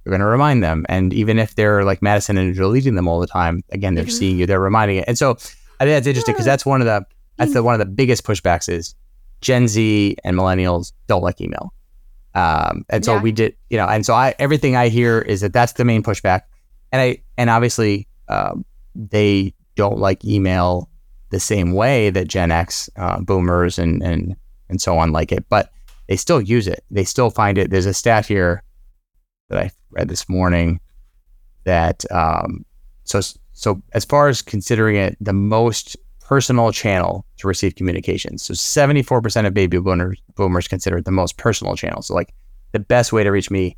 you're 0.04 0.10
going 0.10 0.20
to 0.20 0.26
remind 0.26 0.62
them. 0.62 0.84
And 0.88 1.12
even 1.12 1.38
if 1.38 1.54
they're 1.54 1.84
like 1.84 2.02
Madison 2.02 2.36
and 2.38 2.54
deleting 2.54 2.94
them 2.94 3.08
all 3.08 3.20
the 3.20 3.26
time, 3.26 3.62
again, 3.70 3.94
they're 3.94 4.04
Mhm. 4.04 4.10
seeing 4.18 4.38
you, 4.38 4.46
they're 4.46 4.60
reminding 4.60 4.98
it. 4.98 5.04
And 5.08 5.16
so 5.18 5.30
I 5.32 5.84
think 5.84 5.96
that's 5.96 6.06
interesting 6.06 6.34
because 6.34 6.44
that's 6.46 6.64
one 6.66 6.80
of 6.80 6.86
the 6.86 7.04
that's 7.36 7.52
the 7.52 7.62
one 7.64 7.74
of 7.74 7.80
the 7.80 7.86
biggest 7.86 8.22
pushbacks 8.24 8.68
is 8.68 8.94
Gen 9.40 9.66
Z 9.66 10.16
and 10.24 10.36
millennials 10.36 10.92
don't 11.08 11.22
like 11.22 11.40
email. 11.40 11.74
Um, 12.34 12.84
and 12.88 13.04
so 13.04 13.14
Yeah. 13.16 13.22
we 13.22 13.32
did, 13.32 13.56
you 13.70 13.76
know, 13.76 13.86
and 13.86 14.04
so 14.06 14.14
I 14.14 14.34
everything 14.38 14.76
I 14.76 14.88
hear 14.88 15.20
is 15.20 15.40
that 15.40 15.52
that's 15.52 15.72
the 15.72 15.84
main 15.84 16.02
pushback, 16.02 16.42
and 16.92 17.00
I 17.02 17.18
and 17.36 17.50
obviously 17.50 18.06
um, 18.28 18.64
they 18.94 19.52
don't 19.76 19.98
like 19.98 20.24
email 20.24 20.88
the 21.34 21.40
same 21.40 21.72
way 21.72 22.10
that 22.10 22.28
Gen 22.28 22.52
X, 22.52 22.88
uh, 22.96 23.20
Boomers, 23.20 23.76
and 23.76 24.00
and 24.02 24.36
and 24.68 24.80
so 24.80 24.96
on 24.96 25.10
like 25.10 25.32
it, 25.32 25.44
but 25.48 25.72
they 26.08 26.16
still 26.16 26.40
use 26.40 26.68
it. 26.68 26.84
They 26.92 27.02
still 27.04 27.28
find 27.28 27.58
it. 27.58 27.70
There's 27.70 27.86
a 27.86 27.92
stat 27.92 28.24
here 28.24 28.62
that 29.48 29.58
I 29.58 29.70
read 29.90 30.08
this 30.08 30.28
morning 30.28 30.80
that 31.64 32.04
um, 32.12 32.64
so 33.02 33.20
so 33.52 33.82
as 33.92 34.04
far 34.04 34.28
as 34.28 34.42
considering 34.42 34.94
it 34.94 35.16
the 35.20 35.32
most 35.32 35.96
personal 36.20 36.70
channel 36.70 37.26
to 37.38 37.48
receive 37.48 37.74
communications, 37.74 38.44
so 38.44 38.54
74% 38.54 39.44
of 39.44 39.54
baby 39.54 39.78
boomers 39.78 40.20
boomers 40.36 40.68
consider 40.68 40.98
it 40.98 41.04
the 41.04 41.10
most 41.10 41.36
personal 41.36 41.74
channel. 41.74 42.00
So 42.00 42.14
like 42.14 42.32
the 42.70 42.78
best 42.78 43.12
way 43.12 43.24
to 43.24 43.30
reach 43.30 43.50
me 43.50 43.76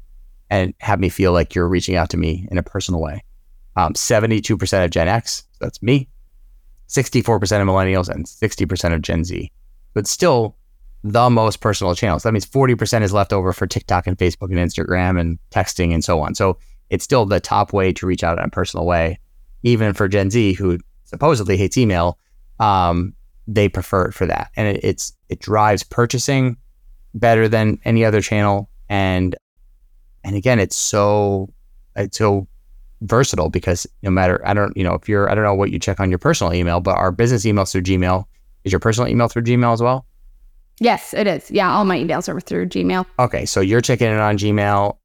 and 0.50 0.74
have 0.80 1.00
me 1.00 1.08
feel 1.08 1.32
like 1.32 1.54
you're 1.54 1.68
reaching 1.68 1.96
out 1.96 2.10
to 2.10 2.18
me 2.18 2.46
in 2.50 2.58
a 2.58 2.62
personal 2.62 3.00
way. 3.00 3.24
Um, 3.76 3.94
72% 3.94 4.84
of 4.84 4.90
Gen 4.90 5.08
X, 5.08 5.44
so 5.52 5.64
that's 5.64 5.82
me, 5.82 6.08
64% 6.88 7.36
of 7.60 7.68
millennials, 7.68 8.08
and 8.08 8.26
60% 8.26 8.94
of 8.94 9.02
Gen 9.02 9.24
Z. 9.24 9.50
But 9.94 10.06
still 10.06 10.56
the 11.02 11.30
most 11.30 11.60
personal 11.60 11.94
channels. 11.94 12.24
That 12.24 12.32
means 12.32 12.46
40% 12.46 13.02
is 13.02 13.12
left 13.12 13.32
over 13.32 13.52
for 13.52 13.66
TikTok 13.66 14.06
and 14.06 14.18
Facebook 14.18 14.50
and 14.50 14.58
Instagram 14.58 15.20
and 15.20 15.38
texting 15.50 15.94
and 15.94 16.04
so 16.04 16.20
on. 16.20 16.34
So 16.34 16.58
it's 16.90 17.04
still 17.04 17.24
the 17.26 17.40
top 17.40 17.72
way 17.72 17.92
to 17.92 18.06
reach 18.06 18.24
out 18.24 18.38
in 18.38 18.44
a 18.44 18.50
personal 18.50 18.86
way, 18.86 19.18
even 19.62 19.92
for 19.92 20.08
Gen 20.08 20.30
Z 20.30 20.54
who 20.54 20.78
supposedly 21.04 21.56
hates 21.56 21.78
email. 21.78 22.18
Um, 22.58 23.14
they 23.46 23.68
prefer 23.68 24.06
it 24.06 24.14
for 24.14 24.26
that, 24.26 24.50
and 24.56 24.76
it, 24.76 24.80
it's 24.82 25.12
it 25.28 25.40
drives 25.40 25.84
purchasing 25.84 26.56
better 27.14 27.48
than 27.48 27.78
any 27.84 28.04
other 28.04 28.20
channel. 28.20 28.68
And 28.88 29.36
and 30.24 30.34
again, 30.34 30.58
it's 30.58 30.74
so 30.74 31.52
it's 31.94 32.18
so 32.18 32.48
versatile 33.02 33.50
because 33.50 33.86
no 34.02 34.10
matter 34.10 34.40
I 34.46 34.54
don't 34.54 34.74
you 34.76 34.82
know 34.84 34.94
if 34.94 35.08
you're 35.08 35.30
I 35.30 35.34
don't 35.34 35.44
know 35.44 35.54
what 35.54 35.70
you 35.70 35.78
check 35.78 36.00
on 36.00 36.10
your 36.10 36.18
personal 36.18 36.54
email, 36.54 36.80
but 36.80 36.96
our 36.96 37.12
business 37.12 37.44
emails 37.44 37.72
through 37.72 37.82
Gmail 37.82 38.24
is 38.64 38.72
your 38.72 38.80
personal 38.80 39.08
email 39.10 39.28
through 39.28 39.42
Gmail 39.42 39.72
as 39.72 39.82
well. 39.82 40.06
Yes, 40.80 41.14
it 41.14 41.26
is. 41.26 41.50
Yeah, 41.50 41.72
all 41.72 41.84
my 41.84 41.98
emails 41.98 42.28
are 42.28 42.40
through 42.40 42.66
Gmail. 42.66 43.06
Okay, 43.18 43.46
so 43.46 43.60
you're 43.60 43.80
checking 43.80 44.08
it 44.08 44.18
on 44.18 44.36
Gmail. 44.38 44.96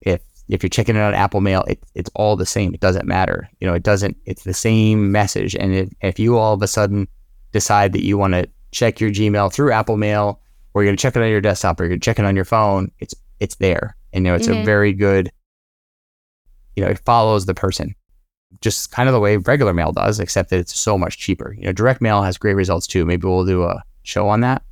If 0.00 0.20
if 0.48 0.62
you're 0.62 0.70
checking 0.70 0.96
it 0.96 1.00
on 1.00 1.14
Apple 1.14 1.40
Mail, 1.40 1.62
it, 1.68 1.82
it's 1.94 2.10
all 2.14 2.36
the 2.36 2.44
same. 2.46 2.74
It 2.74 2.80
doesn't 2.80 3.06
matter. 3.06 3.48
You 3.60 3.66
know, 3.66 3.74
it 3.74 3.82
doesn't. 3.82 4.16
It's 4.26 4.44
the 4.44 4.52
same 4.54 5.10
message. 5.12 5.54
And 5.56 5.72
it, 5.72 5.90
if 6.02 6.18
you 6.18 6.36
all 6.36 6.52
of 6.54 6.62
a 6.62 6.66
sudden 6.68 7.08
decide 7.52 7.92
that 7.94 8.04
you 8.04 8.18
want 8.18 8.34
to 8.34 8.48
check 8.72 9.00
your 9.00 9.10
Gmail 9.10 9.52
through 9.52 9.72
Apple 9.72 9.96
Mail, 9.96 10.40
or 10.74 10.82
you're 10.82 10.88
going 10.88 10.96
to 10.96 11.00
check 11.02 11.16
it 11.16 11.22
on 11.22 11.28
your 11.30 11.40
desktop, 11.40 11.80
or 11.80 11.84
you're 11.84 11.90
going 11.90 12.00
to 12.00 12.04
check 12.04 12.18
it 12.18 12.24
on 12.24 12.36
your 12.36 12.44
phone, 12.44 12.90
it's 12.98 13.14
it's 13.40 13.54
there. 13.56 13.96
And 14.12 14.24
you 14.26 14.30
know, 14.32 14.36
it's 14.36 14.48
Mhm. 14.48 14.62
a 14.62 14.64
very 14.64 14.92
good. 14.92 15.30
You 16.76 16.84
know, 16.84 16.90
it 16.90 16.98
follows 17.00 17.46
the 17.46 17.54
person, 17.54 17.94
just 18.60 18.90
kind 18.90 19.08
of 19.08 19.12
the 19.12 19.20
way 19.20 19.36
regular 19.36 19.72
mail 19.74 19.92
does, 19.92 20.20
except 20.20 20.50
that 20.50 20.58
it's 20.58 20.78
so 20.78 20.96
much 20.98 21.18
cheaper. 21.18 21.54
You 21.56 21.66
know, 21.66 21.72
direct 21.72 22.00
mail 22.00 22.22
has 22.22 22.36
great 22.38 22.54
results 22.54 22.86
too. 22.86 23.04
Maybe 23.04 23.26
we'll 23.26 23.44
do 23.44 23.62
a 23.64 23.82
show 24.02 24.28
on 24.28 24.40
that, 24.40 24.62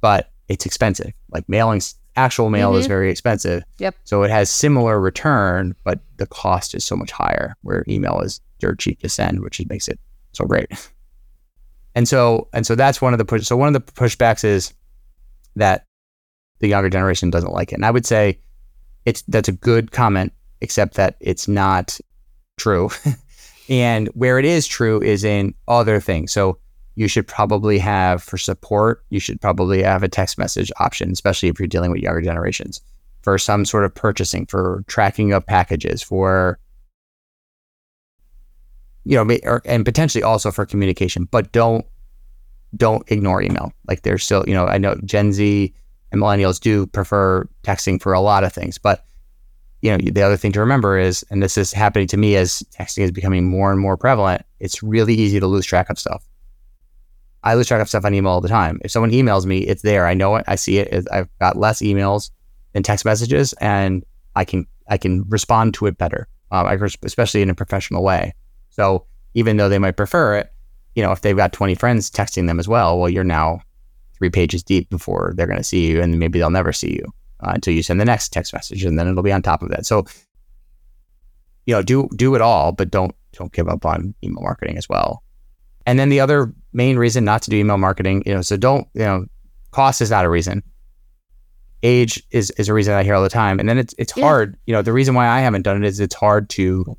but 0.00 0.30
it's 0.48 0.66
expensive. 0.66 1.12
Like 1.30 1.48
mailing 1.48 1.80
actual 2.16 2.48
mail 2.50 2.74
is 2.76 2.86
Mhm. 2.86 2.88
very 2.88 3.10
expensive. 3.10 3.62
Yep. 3.78 3.94
So 4.04 4.22
it 4.22 4.30
has 4.30 4.48
similar 4.50 4.98
return, 5.00 5.74
but 5.84 6.00
the 6.16 6.26
cost 6.26 6.74
is 6.74 6.84
so 6.84 6.96
much 6.96 7.10
higher. 7.10 7.54
Where 7.62 7.84
email 7.88 8.20
is 8.20 8.40
dirt 8.58 8.78
cheap 8.78 9.00
to 9.02 9.08
send, 9.08 9.40
which 9.40 9.60
makes 9.68 9.86
it 9.88 9.98
so 10.32 10.44
great. 10.44 10.68
And 11.94 12.06
so 12.06 12.48
and 12.52 12.66
so 12.66 12.74
that's 12.74 13.00
one 13.00 13.14
of 13.14 13.18
the 13.18 13.24
push. 13.24 13.46
So 13.46 13.56
one 13.56 13.68
of 13.68 13.72
the 13.74 13.80
pushbacks 13.92 14.44
is 14.44 14.74
that 15.54 15.86
the 16.58 16.68
younger 16.68 16.90
generation 16.90 17.30
doesn't 17.30 17.52
like 17.54 17.72
it, 17.72 17.76
and 17.76 17.86
I 17.86 17.90
would 17.90 18.04
say 18.04 18.38
it's 19.06 19.22
that's 19.28 19.48
a 19.48 19.52
good 19.52 19.92
comment, 19.92 20.34
except 20.60 20.94
that 20.94 21.16
it's 21.20 21.48
not 21.48 21.98
true. 22.56 22.90
and 23.68 24.08
where 24.08 24.38
it 24.38 24.44
is 24.44 24.66
true 24.66 25.00
is 25.02 25.24
in 25.24 25.54
other 25.68 26.00
things. 26.00 26.32
So 26.32 26.58
you 26.94 27.08
should 27.08 27.26
probably 27.26 27.78
have 27.78 28.22
for 28.22 28.38
support, 28.38 29.04
you 29.10 29.20
should 29.20 29.40
probably 29.40 29.82
have 29.82 30.02
a 30.02 30.08
text 30.08 30.38
message 30.38 30.72
option, 30.78 31.10
especially 31.10 31.48
if 31.48 31.58
you're 31.58 31.68
dealing 31.68 31.90
with 31.90 32.00
younger 32.00 32.22
generations 32.22 32.80
for 33.22 33.38
some 33.38 33.64
sort 33.64 33.84
of 33.84 33.94
purchasing, 33.94 34.46
for 34.46 34.84
tracking 34.86 35.32
of 35.32 35.44
packages, 35.44 36.02
for 36.02 36.58
you 39.04 39.16
know, 39.16 39.36
or, 39.44 39.62
and 39.64 39.84
potentially 39.84 40.22
also 40.22 40.50
for 40.50 40.66
communication. 40.66 41.28
But 41.30 41.52
don't 41.52 41.84
don't 42.76 43.10
ignore 43.10 43.42
email. 43.42 43.72
Like 43.86 44.02
there's 44.02 44.24
still, 44.24 44.44
you 44.46 44.54
know, 44.54 44.66
I 44.66 44.78
know 44.78 44.96
Gen 45.04 45.32
Z 45.32 45.72
and 46.12 46.20
millennials 46.20 46.60
do 46.60 46.86
prefer 46.86 47.48
texting 47.62 48.00
for 48.00 48.12
a 48.12 48.20
lot 48.20 48.44
of 48.44 48.52
things, 48.52 48.78
but 48.78 49.04
you 49.86 49.96
know, 49.96 50.10
the 50.10 50.22
other 50.22 50.36
thing 50.36 50.50
to 50.50 50.58
remember 50.58 50.98
is, 50.98 51.24
and 51.30 51.40
this 51.40 51.56
is 51.56 51.72
happening 51.72 52.08
to 52.08 52.16
me 52.16 52.34
as 52.34 52.64
texting 52.76 53.04
is 53.04 53.12
becoming 53.12 53.44
more 53.44 53.70
and 53.70 53.80
more 53.80 53.96
prevalent. 53.96 54.42
It's 54.58 54.82
really 54.82 55.14
easy 55.14 55.38
to 55.38 55.46
lose 55.46 55.64
track 55.64 55.88
of 55.90 55.98
stuff. 55.98 56.26
I 57.44 57.54
lose 57.54 57.68
track 57.68 57.80
of 57.80 57.88
stuff 57.88 58.04
on 58.04 58.12
email 58.12 58.32
all 58.32 58.40
the 58.40 58.48
time. 58.48 58.80
If 58.82 58.90
someone 58.90 59.12
emails 59.12 59.46
me, 59.46 59.58
it's 59.58 59.82
there. 59.82 60.04
I 60.04 60.14
know 60.14 60.34
it. 60.34 60.44
I 60.48 60.56
see 60.56 60.78
it. 60.78 61.06
I've 61.12 61.28
got 61.38 61.56
less 61.56 61.80
emails 61.82 62.30
than 62.72 62.82
text 62.82 63.04
messages, 63.04 63.52
and 63.60 64.04
I 64.34 64.44
can 64.44 64.66
I 64.88 64.98
can 64.98 65.24
respond 65.28 65.74
to 65.74 65.86
it 65.86 65.98
better. 65.98 66.26
Um, 66.50 66.66
especially 67.02 67.42
in 67.42 67.50
a 67.50 67.54
professional 67.54 68.02
way. 68.02 68.32
So 68.70 69.04
even 69.34 69.56
though 69.56 69.68
they 69.68 69.78
might 69.78 69.96
prefer 69.96 70.36
it, 70.36 70.52
you 70.94 71.02
know, 71.02 71.12
if 71.12 71.20
they've 71.20 71.36
got 71.36 71.52
20 71.52 71.74
friends 71.74 72.10
texting 72.10 72.46
them 72.46 72.58
as 72.58 72.68
well, 72.68 72.98
well, 72.98 73.08
you're 73.08 73.24
now 73.24 73.60
three 74.16 74.30
pages 74.30 74.62
deep 74.62 74.88
before 74.88 75.32
they're 75.36 75.46
going 75.46 75.58
to 75.58 75.64
see 75.64 75.86
you, 75.86 76.00
and 76.00 76.18
maybe 76.18 76.38
they'll 76.38 76.50
never 76.50 76.72
see 76.72 76.92
you 76.92 77.12
uh, 77.40 77.52
until 77.54 77.74
you 77.74 77.82
send 77.82 78.00
the 78.00 78.04
next 78.04 78.32
text 78.32 78.52
message, 78.52 78.84
and 78.84 78.98
then 78.98 79.06
it'll 79.08 79.22
be 79.22 79.32
on 79.32 79.42
top 79.42 79.62
of 79.62 79.68
that. 79.70 79.86
So, 79.86 80.04
you 81.66 81.74
know, 81.74 81.82
do 81.82 82.08
do 82.16 82.34
it 82.34 82.40
all, 82.40 82.72
but 82.72 82.90
don't 82.90 83.14
don't 83.32 83.52
give 83.52 83.68
up 83.68 83.84
on 83.84 84.14
email 84.22 84.42
marketing 84.42 84.76
as 84.78 84.88
well. 84.88 85.22
And 85.84 85.98
then 85.98 86.08
the 86.08 86.20
other 86.20 86.52
main 86.72 86.96
reason 86.96 87.24
not 87.24 87.42
to 87.42 87.50
do 87.50 87.56
email 87.56 87.78
marketing, 87.78 88.22
you 88.26 88.34
know, 88.34 88.42
so 88.42 88.56
don't, 88.56 88.88
you 88.94 89.02
know, 89.02 89.26
cost 89.70 90.00
is 90.00 90.10
not 90.10 90.24
a 90.24 90.28
reason. 90.30 90.62
Age 91.82 92.22
is 92.30 92.50
is 92.52 92.68
a 92.68 92.74
reason 92.74 92.94
I 92.94 93.02
hear 93.04 93.14
all 93.14 93.22
the 93.22 93.28
time, 93.28 93.60
and 93.60 93.68
then 93.68 93.78
it's 93.78 93.94
it's 93.98 94.16
Yeah. 94.16 94.24
hard. 94.24 94.56
You 94.66 94.72
know, 94.72 94.82
the 94.82 94.92
reason 94.92 95.14
why 95.14 95.28
I 95.28 95.40
haven't 95.40 95.62
done 95.62 95.82
it 95.82 95.86
is 95.86 96.00
it's 96.00 96.14
hard 96.14 96.48
to 96.50 96.96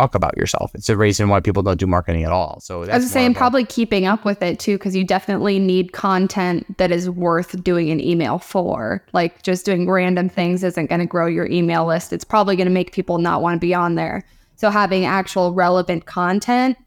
talk 0.00 0.14
about 0.14 0.36
yourself. 0.36 0.74
It's 0.74 0.88
a 0.88 0.96
reason 0.96 1.28
why 1.28 1.40
people 1.40 1.62
don't 1.62 1.78
do 1.78 1.86
marketing 1.86 2.24
at 2.24 2.32
all. 2.32 2.60
So 2.60 2.84
that's 2.84 2.94
I 2.94 2.98
was 2.98 3.10
saying 3.10 3.34
probably 3.34 3.64
keeping 3.64 4.06
up 4.06 4.24
with 4.24 4.42
it 4.42 4.58
too, 4.58 4.78
because 4.78 4.96
you 4.96 5.04
definitely 5.04 5.58
need 5.58 5.92
content 5.92 6.78
that 6.78 6.90
is 6.90 7.10
worth 7.10 7.62
doing 7.62 7.90
an 7.90 8.00
email 8.00 8.38
for. 8.38 9.04
Like 9.12 9.42
just 9.42 9.66
doing 9.66 9.88
random 9.90 10.28
things 10.28 10.64
isn't 10.64 10.86
going 10.86 11.00
to 11.00 11.06
grow 11.06 11.26
your 11.26 11.46
email 11.46 11.86
list. 11.86 12.12
It's 12.12 12.24
probably 12.24 12.56
going 12.56 12.66
to 12.66 12.72
make 12.72 12.92
people 12.92 13.18
not 13.18 13.42
want 13.42 13.56
to 13.56 13.60
be 13.60 13.74
on 13.74 13.94
there. 13.94 14.24
So 14.56 14.70
having 14.70 15.04
actual 15.04 15.52
relevant 15.52 16.06
content 16.06 16.78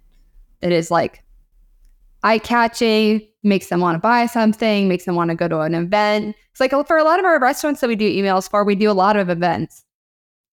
that 0.61 0.71
is 0.71 0.89
like 0.89 1.23
eye 2.23 2.39
catching, 2.39 3.21
makes 3.43 3.67
them 3.67 3.81
want 3.81 3.95
to 3.95 3.99
buy 3.99 4.25
something, 4.25 4.87
makes 4.87 5.05
them 5.05 5.15
want 5.15 5.29
to 5.29 5.35
go 5.35 5.47
to 5.47 5.59
an 5.59 5.75
event. 5.75 6.35
It's 6.51 6.59
like 6.59 6.71
for 6.87 6.97
a 6.97 7.03
lot 7.03 7.19
of 7.19 7.25
our 7.25 7.39
restaurants 7.39 7.81
that 7.81 7.87
we 7.87 7.95
do 7.95 8.09
emails 8.09 8.49
for, 8.49 8.63
we 8.63 8.75
do 8.75 8.89
a 8.89 8.93
lot 8.93 9.17
of 9.17 9.29
events, 9.29 9.83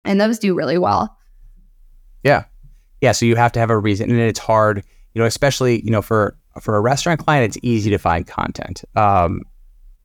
and 0.05 0.21
those 0.21 0.39
do 0.39 0.55
really 0.55 0.79
well. 0.79 1.17
yeah 2.23 2.45
so 3.13 3.27
you 3.27 3.37
have 3.37 3.53
to 3.53 3.61
have 3.61 3.71
a 3.71 3.79
reason 3.79 4.11
and 4.11 4.21
it's 4.21 4.39
hard 4.39 4.85
you 5.15 5.21
know 5.21 5.27
especially 5.27 5.83
you 5.83 5.91
know 5.91 6.03
for 6.03 6.37
for 6.61 6.77
a 6.77 6.81
restaurant 6.81 7.21
client 7.21 7.45
it's 7.45 7.59
easy 7.63 7.91
to 7.91 7.99
find 7.99 8.27
content. 8.27 8.85
Um 8.97 9.43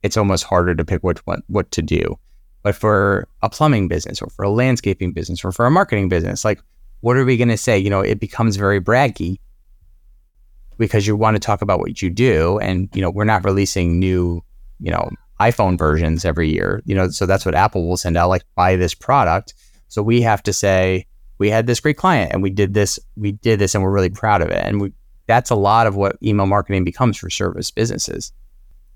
it's 0.02 0.16
almost 0.16 0.44
harder 0.44 0.74
to 0.74 0.84
pick 0.84 1.02
what 1.02 1.18
what, 1.26 1.40
what 1.48 1.70
to 1.72 1.82
do. 1.82 2.18
But 2.62 2.74
for 2.74 3.28
a 3.42 3.48
plumbing 3.48 3.88
business 3.88 4.20
or 4.20 4.28
for 4.30 4.44
a 4.44 4.50
landscaping 4.50 5.12
business 5.12 5.44
or 5.44 5.52
for 5.52 5.66
a 5.66 5.70
marketing 5.70 6.08
business 6.08 6.44
like 6.44 6.60
what 7.00 7.16
are 7.16 7.24
we 7.24 7.36
going 7.36 7.48
to 7.48 7.58
say? 7.58 7.78
You 7.78 7.90
know 7.90 8.00
it 8.00 8.20
becomes 8.20 8.56
very 8.56 8.80
braggy 8.80 9.38
because 10.78 11.06
you 11.06 11.16
want 11.16 11.34
to 11.36 11.40
talk 11.40 11.62
about 11.62 11.78
what 11.80 12.02
you 12.02 12.10
do 12.10 12.58
and 12.58 12.88
you 12.94 13.02
know 13.02 13.10
we're 13.10 13.24
not 13.24 13.44
releasing 13.44 13.98
new 13.98 14.42
you 14.80 14.90
know 14.90 15.10
iphone 15.40 15.78
versions 15.78 16.24
every 16.24 16.52
year. 16.52 16.82
You 16.84 16.94
know 16.94 17.08
so 17.08 17.26
that's 17.26 17.44
what 17.44 17.54
apple 17.54 17.86
will 17.88 17.96
send 17.96 18.16
out 18.16 18.28
like 18.28 18.44
buy 18.54 18.76
this 18.76 18.94
product. 18.94 19.54
So 19.88 20.02
we 20.02 20.20
have 20.22 20.42
to 20.44 20.52
say 20.52 21.06
we 21.38 21.50
had 21.50 21.66
this 21.66 21.80
great 21.80 21.96
client 21.96 22.32
and 22.32 22.42
we 22.42 22.50
did 22.50 22.74
this 22.74 22.98
we 23.16 23.32
did 23.32 23.58
this 23.58 23.74
and 23.74 23.84
we're 23.84 23.90
really 23.90 24.10
proud 24.10 24.42
of 24.42 24.48
it. 24.48 24.64
And 24.64 24.80
we 24.80 24.92
that's 25.26 25.50
a 25.50 25.56
lot 25.56 25.86
of 25.86 25.96
what 25.96 26.16
email 26.22 26.46
marketing 26.46 26.84
becomes 26.84 27.16
for 27.16 27.28
service 27.30 27.70
businesses. 27.70 28.32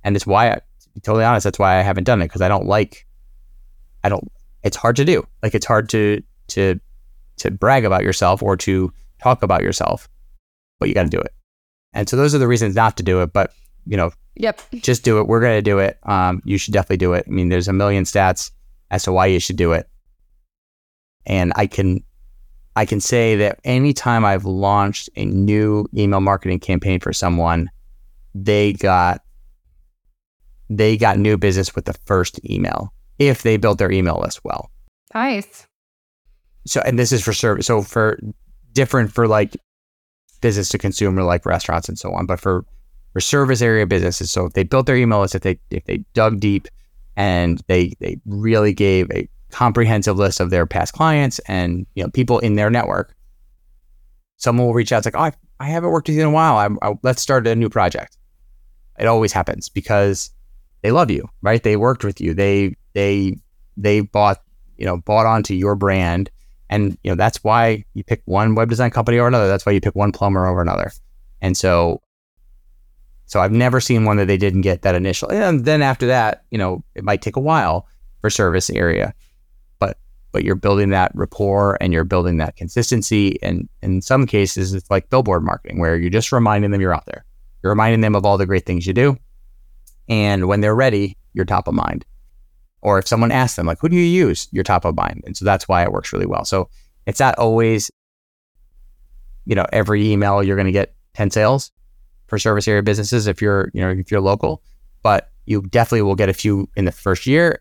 And 0.05 0.16
it's 0.16 0.26
why 0.26 0.50
I, 0.50 0.55
to 0.55 0.88
be 0.94 1.00
totally 1.00 1.24
honest 1.24 1.44
that's 1.44 1.59
why 1.59 1.79
i 1.79 1.83
haven't 1.83 2.05
done 2.05 2.22
it 2.22 2.26
because 2.26 2.40
i 2.40 2.48
don't 2.48 2.66
like 2.66 3.07
i 4.03 4.09
don't 4.09 4.31
it's 4.62 4.76
hard 4.76 4.96
to 4.96 5.05
do. 5.05 5.26
Like 5.42 5.55
it's 5.55 5.66
hard 5.66 5.88
to 5.90 6.22
to 6.48 6.81
to 7.38 7.50
brag 7.50 7.85
about 7.85 8.03
yourself 8.03 8.42
or 8.42 8.57
to 8.59 8.92
talk 9.22 9.42
about 9.42 9.62
yourself 9.62 10.09
but 10.79 10.88
you 10.88 10.94
got 10.94 11.05
to 11.05 11.11
do 11.11 11.20
it. 11.20 11.35
And 11.92 12.09
so 12.09 12.16
those 12.16 12.35
are 12.35 12.38
the 12.38 12.48
reasons 12.48 12.74
not 12.74 12.96
to 12.98 13.03
do 13.03 13.22
it 13.22 13.33
but 13.33 13.53
you 13.87 13.96
know 13.96 14.12
Yep. 14.37 14.62
just 14.76 15.05
do 15.05 15.18
it. 15.18 15.26
We're 15.26 15.40
going 15.40 15.59
to 15.59 15.62
do 15.62 15.81
it. 15.81 15.98
Um, 16.05 16.40
you 16.44 16.57
should 16.57 16.72
definitely 16.72 16.96
do 16.98 17.12
it. 17.12 17.24
I 17.26 17.31
mean 17.31 17.48
there's 17.48 17.68
a 17.68 17.72
million 17.72 18.05
stats 18.05 18.50
as 18.90 19.03
to 19.03 19.12
why 19.12 19.26
you 19.26 19.40
should 19.40 19.57
do 19.57 19.72
it. 19.72 19.88
And 21.26 21.53
i 21.57 21.66
can 21.66 22.03
I 22.81 22.87
can 22.87 22.99
say 22.99 23.37
that 23.37 23.61
anytime 23.62 24.25
I've 24.25 24.47
launched 24.47 25.11
a 25.14 25.27
new 25.27 25.87
email 25.95 26.23
marketing 26.23 26.61
campaign 26.61 26.99
for 26.99 27.12
someone, 27.12 27.71
they 28.35 28.73
got 28.73 29.21
they 30.71 30.97
got 30.97 31.19
new 31.19 31.37
business 31.37 31.75
with 31.75 31.85
the 31.85 31.93
first 32.07 32.40
email 32.49 32.90
if 33.19 33.43
they 33.43 33.59
built 33.59 33.77
their 33.77 33.93
email 33.93 34.19
list 34.19 34.40
well. 34.45 34.71
Nice. 35.12 35.66
So 36.66 36.81
and 36.87 36.99
this 36.99 37.12
is 37.12 37.23
for 37.23 37.35
service 37.35 37.66
so 37.66 37.83
for 37.83 38.19
different 38.73 39.12
for 39.12 39.29
like 39.29 39.59
business 40.40 40.71
to 40.71 40.79
consumer 40.79 41.23
like 41.23 41.45
restaurants 41.45 41.87
and 41.87 41.99
so 41.99 42.14
on, 42.14 42.25
but 42.25 42.40
for 42.40 42.64
for 43.12 43.21
service 43.21 43.61
area 43.61 43.87
businesses. 43.87 44.31
So 44.31 44.47
if 44.47 44.55
they 44.55 44.62
built 44.62 44.87
their 44.87 44.97
email 44.97 45.21
list, 45.21 45.35
if 45.35 45.43
they 45.43 45.61
if 45.71 45.85
they 45.85 45.99
dug 46.14 46.40
deep 46.40 46.66
and 47.14 47.62
they 47.66 47.93
they 48.01 48.19
really 48.25 48.73
gave 48.73 49.11
a 49.11 49.29
comprehensive 49.51 50.17
list 50.17 50.41
of 50.41 50.51
their 50.51 50.67
past 50.67 50.93
clients 50.93 51.39
and 51.41 51.87
you 51.95 52.03
know 52.03 52.11
people 52.11 52.39
in 52.39 52.55
their 52.55 52.71
network. 52.71 53.15
Someone 54.37 54.67
will 54.67 54.75
reach 54.75 54.91
out. 54.93 54.99
It's 54.99 55.07
like, 55.07 55.17
oh, 55.17 55.37
I, 55.61 55.67
haven't 55.67 55.91
worked 55.91 56.09
with 56.09 56.17
you 56.17 56.23
in 56.23 56.29
a 56.29 56.31
while. 56.31 56.57
I, 56.57 56.89
I, 56.89 56.95
let's 57.03 57.21
start 57.21 57.47
a 57.47 57.55
new 57.55 57.69
project. 57.69 58.17
It 58.99 59.07
always 59.07 59.33
happens 59.33 59.69
because 59.69 60.31
they 60.81 60.91
love 60.91 61.11
you, 61.11 61.29
right? 61.43 61.63
They 61.63 61.77
worked 61.77 62.05
with 62.05 62.21
you. 62.21 62.33
They 62.33 62.77
they 62.95 63.37
they 63.77 64.01
bought 64.01 64.43
you 64.79 64.87
know 64.87 64.97
bought 64.99 65.27
onto 65.27 65.55
your 65.55 65.75
brand, 65.75 66.31
and 66.71 66.97
you 67.03 67.11
know 67.11 67.17
that's 67.17 67.45
why 67.45 67.85
you 67.95 68.03
pick 68.03 68.23
one 68.25 68.55
web 68.55 68.69
design 68.71 68.91
company 68.91 69.19
or 69.19 69.29
another. 69.29 69.49
That's 69.49 69.67
why 69.67 69.73
you 69.73 69.81
pick 69.81 69.95
one 69.95 70.13
plumber 70.13 70.47
over 70.47 70.63
another. 70.63 70.91
And 71.43 71.57
so 71.57 72.03
so 73.27 73.41
I've 73.41 73.53
never 73.53 73.81
seen 73.81 74.05
one 74.05 74.17
that 74.17 74.27
they 74.27 74.37
didn't 74.37 74.63
get 74.63 74.83
that 74.83 74.97
initial. 74.97 75.31
And 75.31 75.65
then 75.65 75.83
after 75.83 76.09
that, 76.09 76.43
you 76.51 76.59
know, 76.59 76.83
it 76.97 77.05
might 77.05 77.23
take 77.23 77.37
a 77.37 77.41
while 77.41 77.87
for 78.21 78.29
service 78.29 78.71
area 78.71 79.15
but 80.33 80.45
you're 80.45 80.55
building 80.55 80.90
that 80.90 81.12
rapport 81.14 81.77
and 81.81 81.93
you're 81.93 82.05
building 82.05 82.37
that 82.38 82.57
consistency. 82.57 83.40
And 83.43 83.69
in 83.83 84.01
some 84.03 84.27
cases, 84.27 84.75
it's 84.75 84.90
like 84.90 85.11
billboard 85.11 85.43
marketing, 85.43 85.79
where 85.79 85.97
you're 85.97 86.11
just 86.11 86.33
reminding 86.33 86.71
them 86.71 86.81
you're 86.81 86.95
out 86.95 87.07
there. 87.07 87.25
You're 87.62 87.73
reminding 87.73 88.01
them 88.01 88.14
of 88.14 88.25
all 88.25 88.38
the 88.38 88.47
great 88.47 88.66
things 88.66 88.87
you 88.87 88.93
do. 88.93 89.19
And 90.09 90.47
when 90.47 90.61
they're 90.61 90.75
ready, 90.75 91.16
you're 91.35 91.45
top 91.45 91.69
of 91.69 91.75
mind. 91.75 92.05
Or 92.83 92.99
if 92.99 93.07
someone 93.07 93.31
asks 93.31 93.57
them, 93.57 93.66
like, 93.66 93.79
who 93.81 93.88
do 93.88 93.97
you 93.97 94.03
use? 94.03 94.49
You're 94.53 94.64
top 94.64 94.85
of 94.85 94.97
mind. 94.97 95.23
And 95.27 95.37
so 95.37 95.45
that's 95.45 95.69
why 95.69 95.83
it 95.83 95.93
works 95.93 96.12
really 96.12 96.27
well. 96.27 96.45
So 96.45 96.71
it's 97.07 97.21
not 97.21 97.38
always, 97.38 97.90
you 99.45 99.55
know, 99.55 99.66
every 99.73 100.11
email 100.11 100.43
you're 100.43 100.57
going 100.57 100.66
to 100.66 100.73
get 100.73 100.95
10 101.14 101.31
sales 101.31 101.71
for 102.27 102.38
service 102.38 102.66
area 102.66 102.83
businesses 102.83 103.27
if 103.27 103.43
you're, 103.43 103.71
you 103.75 103.81
know, 103.81 103.90
if 103.90 104.11
you're 104.11 104.21
local, 104.21 104.62
but 105.03 105.31
you 105.47 105.62
definitely 105.62 106.03
will 106.03 106.14
get 106.14 106.29
a 106.29 106.35
few 106.35 106.69
in 106.77 106.85
the 106.85 106.93
first 106.93 107.27
year 107.27 107.59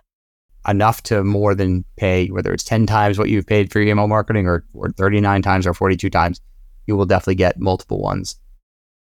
enough 0.69 1.01
to 1.03 1.23
more 1.23 1.55
than 1.55 1.83
pay, 1.97 2.27
whether 2.27 2.53
it's 2.53 2.63
10 2.63 2.85
times 2.85 3.17
what 3.17 3.29
you've 3.29 3.47
paid 3.47 3.71
for 3.71 3.79
your 3.79 3.89
email 3.89 4.07
marketing 4.07 4.47
or, 4.47 4.63
or 4.73 4.91
39 4.91 5.41
times 5.41 5.65
or 5.65 5.73
42 5.73 6.09
times, 6.09 6.41
you 6.85 6.95
will 6.95 7.05
definitely 7.05 7.35
get 7.35 7.59
multiple 7.59 7.99
ones. 7.99 8.35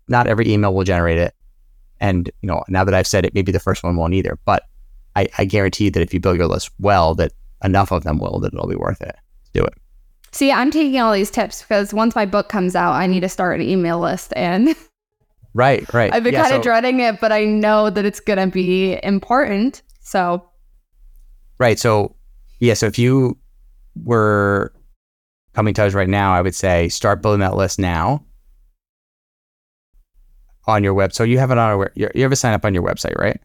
Not 0.09 0.27
every 0.27 0.51
email 0.51 0.75
will 0.75 0.85
generate 0.85 1.19
it. 1.19 1.35
And, 2.01 2.31
you 2.43 2.47
know, 2.47 2.63
now 2.69 2.85
that 2.85 2.95
I've 2.95 3.07
said 3.07 3.25
it, 3.25 3.35
maybe 3.35 3.53
the 3.53 3.61
first 3.61 3.83
one 3.83 3.97
won't 3.97 4.15
either. 4.15 4.39
But 4.45 4.65
I, 5.17 5.29
I 5.39 5.45
guarantee 5.45 5.89
that 5.89 6.03
if 6.03 6.13
you 6.13 6.21
build 6.21 6.37
your 6.37 6.47
list 6.47 6.71
well, 6.79 7.15
that 7.17 7.33
enough 7.65 7.91
of 7.91 8.05
them 8.05 8.19
will, 8.19 8.39
that 8.41 8.53
it'll 8.53 8.69
be 8.69 8.77
worth 8.77 9.01
it. 9.01 9.17
Do 9.53 9.65
it. 9.65 9.75
See, 10.33 10.53
I'm 10.53 10.71
taking 10.71 11.01
all 11.01 11.13
these 11.13 11.31
tips 11.31 11.63
because 11.63 11.95
once 11.95 12.15
my 12.15 12.27
book 12.27 12.49
comes 12.49 12.77
out, 12.77 12.93
I 12.93 13.07
need 13.07 13.21
to 13.21 13.29
start 13.29 13.59
an 13.59 13.67
email 13.67 13.99
list. 13.99 14.33
And 14.37 14.77
Right, 15.55 15.91
right. 15.95 16.13
I've 16.15 16.23
been 16.23 16.35
Yeah, 16.35 16.43
kind 16.43 16.57
of 16.57 16.63
dreading 16.63 17.01
it, 17.01 17.19
but 17.19 17.33
I 17.33 17.45
know 17.45 17.89
that 17.89 18.05
it's 18.05 18.21
going 18.21 18.39
to 18.39 18.47
be 18.47 19.01
important. 19.03 19.83
So, 20.01 20.47
Right. 21.59 21.79
So, 21.79 22.17
yeah. 22.61 22.75
So 22.75 22.87
if 22.87 22.99
you 22.99 23.37
were 24.05 24.73
coming 25.55 25.75
to 25.75 25.85
us 25.85 25.95
right 25.95 26.09
now, 26.09 26.35
I 26.35 26.43
would 26.43 26.55
say 26.55 26.89
start 26.89 27.23
building 27.23 27.41
that 27.41 27.57
list 27.57 27.79
now 27.79 28.25
on 30.67 30.85
your 30.85 30.95
web. 30.95 31.13
So 31.13 31.25
you 31.25 31.39
have 31.39 31.51
it 31.51 31.59
on 31.59 31.71
our, 31.71 31.93
you 31.95 32.09
you 32.15 32.23
have 32.23 32.33
a 32.33 32.37
sign 32.37 32.53
up 32.53 32.65
on 32.65 32.75
your 32.75 32.83
website, 32.83 33.17
right? 33.17 33.41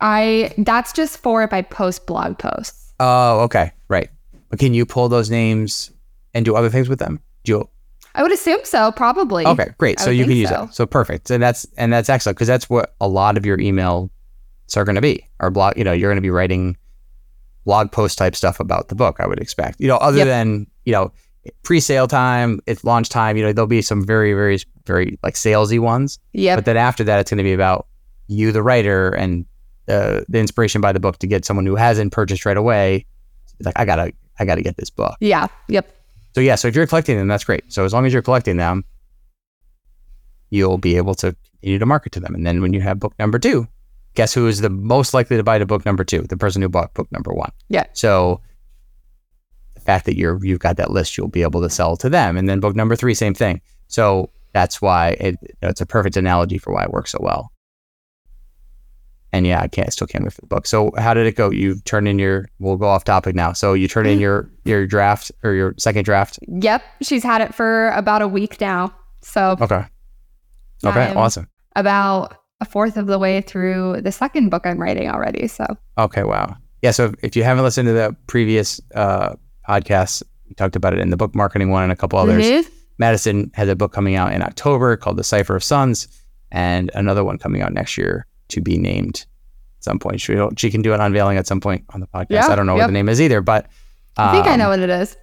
I 0.00 0.54
that's 0.58 0.92
just 0.92 1.18
for 1.18 1.42
if 1.42 1.52
I 1.52 1.62
post 1.62 2.06
blog 2.06 2.38
posts. 2.38 2.92
Oh, 3.00 3.40
okay. 3.40 3.72
Right. 3.88 4.08
But 4.48 4.58
can 4.58 4.74
you 4.74 4.84
pull 4.86 5.08
those 5.08 5.30
names 5.30 5.90
and 6.34 6.44
do 6.44 6.54
other 6.54 6.70
things 6.70 6.88
with 6.88 6.98
them? 6.98 7.20
Do 7.44 7.52
you, 7.52 7.68
I 8.14 8.22
would 8.22 8.32
assume 8.32 8.60
so, 8.64 8.92
probably. 8.92 9.46
okay, 9.46 9.68
great. 9.78 10.00
I 10.00 10.04
So 10.04 10.10
you 10.10 10.24
can 10.24 10.36
use 10.36 10.48
so. 10.48 10.64
it. 10.64 10.74
So 10.74 10.84
perfect. 10.86 11.30
And 11.30 11.42
that's, 11.42 11.66
and 11.76 11.92
that's 11.92 12.08
excellent 12.08 12.36
because 12.36 12.48
that's 12.48 12.68
what 12.68 12.94
a 13.00 13.08
lot 13.08 13.36
of 13.36 13.46
your 13.46 13.56
emails 13.58 14.10
are 14.76 14.84
going 14.84 14.96
to 14.96 15.00
be 15.00 15.26
or 15.38 15.50
blog, 15.50 15.76
you 15.76 15.84
know, 15.84 15.92
you're 15.92 16.10
going 16.10 16.16
to 16.16 16.22
be 16.22 16.30
writing 16.30 16.76
blog 17.64 17.92
post 17.92 18.18
type 18.18 18.34
stuff 18.36 18.60
about 18.60 18.88
the 18.88 18.94
book, 18.94 19.16
I 19.20 19.26
would 19.26 19.38
expect. 19.40 19.80
You 19.80 19.88
know, 19.88 19.96
other 19.96 20.18
Yep. 20.18 20.26
than, 20.26 20.66
you 20.84 20.92
know, 20.92 21.12
pre-sale 21.62 22.06
time, 22.06 22.60
it's 22.66 22.84
launch 22.84 23.08
time, 23.08 23.36
you 23.36 23.42
know, 23.42 23.52
there'll 23.52 23.66
be 23.66 23.82
some 23.82 24.04
very, 24.04 24.32
very, 24.34 24.58
very 24.86 25.18
like 25.22 25.34
salesy 25.34 25.78
ones. 25.78 26.18
Yeah. 26.32 26.54
But 26.56 26.64
then 26.64 26.76
after 26.76 27.04
that, 27.04 27.20
it's 27.20 27.30
going 27.30 27.38
to 27.38 27.44
be 27.44 27.52
about 27.52 27.86
you, 28.28 28.52
the 28.52 28.62
writer, 28.62 29.10
and 29.10 29.44
the 29.86 30.24
the 30.28 30.38
inspiration 30.38 30.80
by 30.80 30.92
the 30.92 31.00
book 31.00 31.18
to 31.18 31.26
get 31.26 31.44
someone 31.44 31.66
who 31.66 31.76
hasn't 31.76 32.12
purchased 32.12 32.44
right 32.46 32.56
away. 32.56 33.06
Like, 33.62 33.78
I 33.78 33.84
gotta, 33.84 34.12
I 34.38 34.44
gotta 34.44 34.62
get 34.62 34.76
this 34.76 34.90
book. 34.90 35.16
yeah. 35.20 35.48
Yep. 35.68 35.96
So 36.34 36.40
yeah, 36.40 36.54
so 36.54 36.68
if 36.68 36.76
you're 36.76 36.86
collecting 36.86 37.16
them, 37.18 37.26
that's 37.28 37.42
great. 37.44 37.72
So 37.72 37.84
as 37.84 37.92
long 37.92 38.06
as 38.06 38.12
you're 38.12 38.22
collecting 38.22 38.56
them, 38.56 38.84
you'll 40.50 40.78
be 40.78 40.96
able 40.96 41.14
to 41.16 41.34
continue 41.60 41.78
to 41.78 41.86
market 41.86 42.12
to 42.12 42.20
them. 42.20 42.34
And 42.34 42.46
then 42.46 42.60
when 42.62 42.72
you 42.72 42.80
have 42.80 42.98
book 43.00 43.14
number 43.18 43.38
two, 43.38 43.66
guess 44.14 44.34
who 44.34 44.46
is 44.46 44.60
the 44.60 44.70
most 44.70 45.14
likely 45.14 45.36
to 45.36 45.42
buy 45.42 45.58
to 45.58 45.66
book 45.66 45.84
number 45.86 46.04
two? 46.04 46.22
The 46.22 46.36
person 46.36 46.62
who 46.62 46.68
bought 46.68 46.94
book 46.94 47.10
number 47.12 47.32
one. 47.32 47.52
Yeah. 47.68 47.86
So 47.92 48.40
the 49.74 49.80
fact 49.80 50.06
that 50.06 50.16
you're 50.16 50.38
you've 50.44 50.60
got 50.60 50.76
that 50.76 50.90
list, 50.90 51.16
you'll 51.16 51.28
be 51.28 51.42
able 51.42 51.62
to 51.62 51.70
sell 51.70 51.96
to 51.98 52.08
them. 52.08 52.36
And 52.36 52.48
then 52.48 52.60
book 52.60 52.76
number 52.76 52.96
three, 52.96 53.14
same 53.14 53.34
thing. 53.34 53.60
So 53.88 54.30
that's 54.52 54.82
why 54.82 55.10
it, 55.20 55.36
it's 55.62 55.80
a 55.80 55.86
perfect 55.86 56.16
analogy 56.16 56.58
for 56.58 56.72
why 56.72 56.84
it 56.84 56.90
works 56.90 57.12
so 57.12 57.18
well. 57.20 57.52
And 59.32 59.46
yeah, 59.46 59.60
I 59.62 59.68
can't 59.68 59.86
I 59.86 59.90
still 59.90 60.08
can't 60.08 60.24
wait 60.24 60.32
for 60.32 60.40
the 60.40 60.48
book. 60.48 60.66
So 60.66 60.90
how 60.98 61.14
did 61.14 61.26
it 61.26 61.36
go? 61.36 61.50
You 61.50 61.78
turn 61.84 62.06
in 62.08 62.18
your 62.18 62.48
we'll 62.58 62.76
go 62.76 62.86
off 62.86 63.04
topic 63.04 63.36
now. 63.36 63.52
So 63.52 63.74
you 63.74 63.86
turn 63.86 64.06
in 64.06 64.14
mm-hmm. 64.14 64.22
your 64.22 64.50
your 64.64 64.86
draft 64.86 65.30
or 65.44 65.52
your 65.52 65.74
second 65.78 66.04
draft. 66.04 66.38
Yep. 66.48 66.82
She's 67.02 67.22
had 67.22 67.40
it 67.40 67.54
for 67.54 67.90
about 67.90 68.22
a 68.22 68.28
week 68.28 68.60
now. 68.60 68.92
So 69.22 69.56
Okay. 69.60 69.84
Okay, 70.84 71.10
I'm 71.10 71.16
awesome. 71.16 71.46
about 71.76 72.39
a 72.60 72.64
fourth 72.64 72.96
of 72.96 73.06
the 73.06 73.18
way 73.18 73.40
through 73.40 74.00
the 74.02 74.12
second 74.12 74.50
book 74.50 74.66
I'm 74.66 74.78
writing 74.78 75.08
already. 75.08 75.48
So 75.48 75.64
Okay, 75.98 76.24
wow. 76.24 76.56
Yeah, 76.82 76.90
so 76.92 77.12
if 77.22 77.36
you 77.36 77.44
haven't 77.44 77.64
listened 77.64 77.86
to 77.88 77.92
the 77.92 78.16
previous 78.26 78.80
uh, 78.94 79.34
podcasts, 79.68 80.22
we 80.48 80.54
talked 80.54 80.76
about 80.76 80.92
it 80.94 80.98
in 81.00 81.10
the 81.10 81.16
book 81.16 81.34
marketing 81.34 81.70
one 81.70 81.82
and 81.82 81.92
a 81.92 81.96
couple 81.96 82.18
others. 82.18 82.44
Mhm. 82.44 82.70
Madison 82.98 83.50
has 83.54 83.68
a 83.68 83.76
book 83.76 83.92
coming 83.92 84.14
out 84.14 84.32
in 84.32 84.42
October 84.42 84.96
called 84.96 85.16
The 85.16 85.24
Cipher 85.24 85.56
of 85.56 85.64
Suns, 85.64 86.06
and 86.50 86.90
another 86.94 87.24
one 87.24 87.38
coming 87.38 87.62
out 87.62 87.72
next 87.72 87.96
year 87.96 88.26
to 88.48 88.60
be 88.60 88.76
named 88.76 89.24
at 89.78 89.84
some 89.84 89.98
point. 89.98 90.20
She, 90.20 90.36
she 90.56 90.70
can 90.70 90.82
do 90.82 90.92
an 90.92 91.00
unveiling 91.00 91.36
at 91.38 91.46
some 91.46 91.60
point 91.60 91.84
on 91.90 92.00
the 92.00 92.06
podcast. 92.06 92.26
Yeah, 92.30 92.48
I 92.48 92.56
don't 92.56 92.66
know 92.66 92.74
what 92.76 92.86
the 92.86 92.92
name 92.92 93.08
is 93.08 93.20
either, 93.20 93.40
but 93.40 93.66
I 94.16 94.32
think 94.32 94.46
I 94.46 94.52
um, 94.54 94.58
know 94.58 94.68
what 94.70 94.80
it 94.80 94.90
is. 94.90 95.16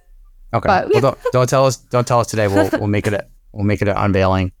Okay. 0.54 0.66
but- 0.66 0.88
well, 0.90 1.00
don't, 1.02 1.18
don't 1.32 1.48
tell 1.48 1.66
us. 1.66 1.76
Don't 1.76 2.06
tell 2.06 2.20
us 2.20 2.26
today. 2.28 2.48
We'll 2.48 2.68
we'll 2.72 2.86
make 2.88 3.06
it. 3.06 3.12
A, 3.12 3.26
we'll 3.52 3.64
make 3.66 3.82
it 3.82 3.88
an 3.88 3.96
unveiling. 3.96 4.52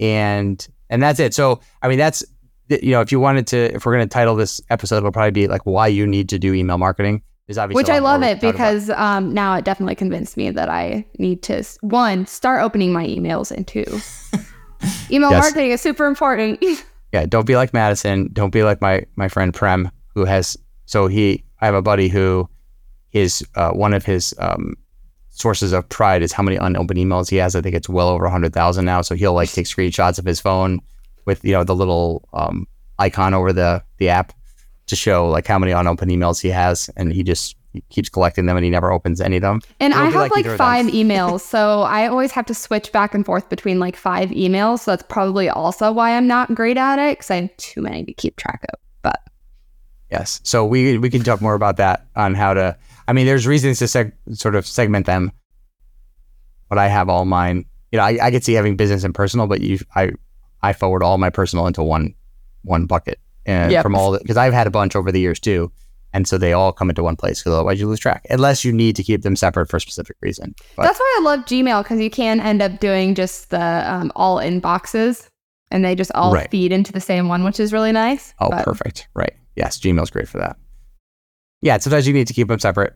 And 0.00 0.66
and 0.90 1.02
that's 1.02 1.20
it. 1.20 1.34
So 1.34 1.60
I 1.82 1.88
mean, 1.88 1.98
that's 1.98 2.24
you 2.68 2.92
know, 2.92 3.00
if 3.02 3.12
you 3.12 3.20
wanted 3.20 3.46
to, 3.48 3.74
if 3.74 3.84
we're 3.84 3.94
going 3.94 4.08
to 4.08 4.12
title 4.12 4.36
this 4.36 4.60
episode, 4.70 4.98
it'll 4.98 5.12
probably 5.12 5.30
be 5.32 5.48
like 5.48 5.62
why 5.66 5.86
you 5.86 6.06
need 6.06 6.30
to 6.30 6.38
do 6.38 6.54
email 6.54 6.78
marketing. 6.78 7.22
There's 7.46 7.58
obviously 7.58 7.80
Which 7.82 7.90
I 7.90 7.98
love 7.98 8.22
it 8.22 8.26
can 8.26 8.34
talk 8.36 8.42
about. 8.42 8.52
because 8.52 8.90
um, 8.90 9.34
now 9.34 9.54
it 9.56 9.66
definitely 9.66 9.96
convinced 9.96 10.38
me 10.38 10.50
that 10.50 10.70
I 10.70 11.04
need 11.18 11.42
to 11.42 11.62
one 11.82 12.24
start 12.26 12.62
opening 12.62 12.90
my 12.90 13.06
emails 13.06 13.50
and 13.50 13.66
two 13.68 13.84
email 15.10 15.30
Yes. 15.30 15.42
marketing 15.42 15.70
is 15.72 15.80
super 15.82 16.06
important. 16.06 16.64
yeah, 17.12 17.26
don't 17.26 17.46
be 17.46 17.56
like 17.56 17.74
Madison. 17.74 18.30
Don't 18.32 18.50
be 18.50 18.62
like 18.62 18.80
my 18.80 19.04
my 19.16 19.28
friend 19.28 19.52
Prem, 19.52 19.90
who 20.14 20.24
has. 20.24 20.56
So 20.86 21.06
he, 21.06 21.44
I 21.60 21.66
have 21.66 21.74
a 21.74 21.82
buddy 21.82 22.08
who 22.08 22.48
is 23.12 23.46
uh, 23.56 23.70
one 23.72 23.94
of 23.94 24.04
his 24.04 24.34
um, 24.38 24.74
sources 25.34 25.72
of 25.72 25.88
pride 25.88 26.22
is 26.22 26.32
how 26.32 26.42
many 26.42 26.56
unopened 26.56 26.98
emails 26.98 27.28
he 27.28 27.36
has. 27.36 27.54
I 27.54 27.60
think 27.60 27.74
it's 27.74 27.88
well 27.88 28.08
over 28.08 28.28
hundred 28.28 28.54
thousand 28.54 28.84
now. 28.84 29.02
So 29.02 29.14
he'll 29.14 29.34
like 29.34 29.52
take 29.52 29.66
screenshots 29.66 30.18
of 30.18 30.24
his 30.24 30.40
phone 30.40 30.80
with 31.26 31.44
you 31.44 31.52
know 31.52 31.64
the 31.64 31.74
little 31.74 32.28
um, 32.32 32.66
icon 32.98 33.34
over 33.34 33.52
the 33.52 33.82
the 33.98 34.08
app 34.08 34.32
to 34.86 34.96
show 34.96 35.28
like 35.28 35.46
how 35.46 35.58
many 35.58 35.72
unopened 35.72 36.10
emails 36.10 36.40
he 36.40 36.48
has, 36.48 36.88
and 36.96 37.12
he 37.12 37.22
just 37.22 37.56
he 37.72 37.82
keeps 37.90 38.08
collecting 38.08 38.46
them 38.46 38.56
and 38.56 38.64
he 38.64 38.70
never 38.70 38.92
opens 38.92 39.20
any 39.20 39.36
of 39.36 39.42
them. 39.42 39.60
And 39.80 39.92
I 39.92 40.04
have 40.04 40.14
like 40.14 40.30
like, 40.30 40.40
either 40.40 40.52
of 40.52 40.58
them. 40.58 40.66
five 40.66 40.86
emails, 40.86 41.40
so 41.40 41.82
I 41.82 42.06
always 42.06 42.30
have 42.30 42.46
to 42.46 42.54
switch 42.54 42.92
back 42.92 43.14
and 43.14 43.26
forth 43.26 43.48
between 43.48 43.80
like 43.80 43.96
five 43.96 44.30
emails. 44.30 44.80
So 44.80 44.92
that's 44.92 45.02
probably 45.02 45.48
also 45.48 45.90
why 45.90 46.16
I'm 46.16 46.28
not 46.28 46.54
great 46.54 46.76
at 46.76 46.98
it 46.98 47.18
because 47.18 47.30
I 47.30 47.36
have 47.36 47.56
too 47.56 47.82
many 47.82 48.04
to 48.04 48.12
keep 48.14 48.36
track 48.36 48.64
of. 48.72 48.78
But 49.02 49.20
Yes. 50.10 50.40
So 50.44 50.64
we 50.64 50.96
we 50.98 51.10
can 51.10 51.24
talk 51.24 51.40
more 51.40 51.54
about 51.54 51.76
that 51.78 52.06
on 52.14 52.34
how 52.34 52.54
to. 52.54 52.76
I 53.06 53.12
mean, 53.12 53.26
there's 53.26 53.46
reasons 53.46 53.78
to 53.80 53.84
seg- 53.84 54.12
sort 54.32 54.54
of 54.54 54.66
segment 54.66 55.06
them, 55.06 55.30
but 56.68 56.78
I 56.78 56.88
have 56.88 57.08
all 57.08 57.24
mine. 57.24 57.64
You 57.92 57.98
know, 57.98 58.04
I, 58.04 58.18
I 58.22 58.30
could 58.30 58.44
see 58.44 58.54
having 58.54 58.76
business 58.76 59.04
and 59.04 59.14
personal, 59.14 59.46
but 59.46 59.60
you, 59.60 59.78
I, 59.94 60.10
I 60.62 60.72
forward 60.72 61.02
all 61.02 61.18
my 61.18 61.30
personal 61.30 61.66
into 61.66 61.82
one, 61.82 62.14
one 62.62 62.86
bucket, 62.86 63.18
and 63.46 63.70
Yep. 63.72 63.82
from 63.82 63.94
all 63.94 64.18
because 64.18 64.36
I've 64.36 64.52
had 64.54 64.66
a 64.66 64.70
bunch 64.70 64.96
over 64.96 65.12
the 65.12 65.20
years 65.20 65.38
too, 65.38 65.70
and 66.12 66.26
so 66.26 66.38
they 66.38 66.52
all 66.52 66.72
come 66.72 66.88
into 66.90 67.02
one 67.02 67.14
place 67.16 67.40
because 67.40 67.52
otherwise 67.52 67.78
you 67.78 67.86
lose 67.88 68.00
track 68.00 68.24
unless 68.30 68.64
you 68.64 68.72
need 68.72 68.96
to 68.96 69.02
keep 69.02 69.22
them 69.22 69.36
separate 69.36 69.68
for 69.68 69.76
a 69.76 69.80
specific 69.80 70.16
reason. 70.22 70.54
But 70.76 70.84
that's 70.84 70.98
why 70.98 71.16
I 71.18 71.22
love 71.22 71.40
Gmail 71.40 71.82
because 71.82 72.00
you 72.00 72.10
can 72.10 72.40
end 72.40 72.62
up 72.62 72.80
doing 72.80 73.14
just 73.14 73.50
the 73.50 73.60
um, 73.92 74.10
all 74.16 74.38
inboxes 74.38 75.28
and 75.70 75.84
they 75.84 75.94
just 75.94 76.10
all 76.14 76.32
Right. 76.32 76.50
feed 76.50 76.72
into 76.72 76.92
the 76.92 77.00
same 77.00 77.28
one, 77.28 77.44
which 77.44 77.60
is 77.60 77.72
really 77.72 77.92
nice. 77.92 78.32
Oh, 78.40 78.48
But- 78.50 78.64
perfect. 78.64 79.08
Right. 79.14 79.34
Yes, 79.56 79.78
Gmail's 79.78 80.10
great 80.10 80.28
for 80.28 80.38
that. 80.38 80.56
Yeah, 81.64 81.78
sometimes 81.78 82.06
you 82.06 82.12
need 82.12 82.26
to 82.26 82.34
keep 82.34 82.48
them 82.48 82.58
separate. 82.58 82.94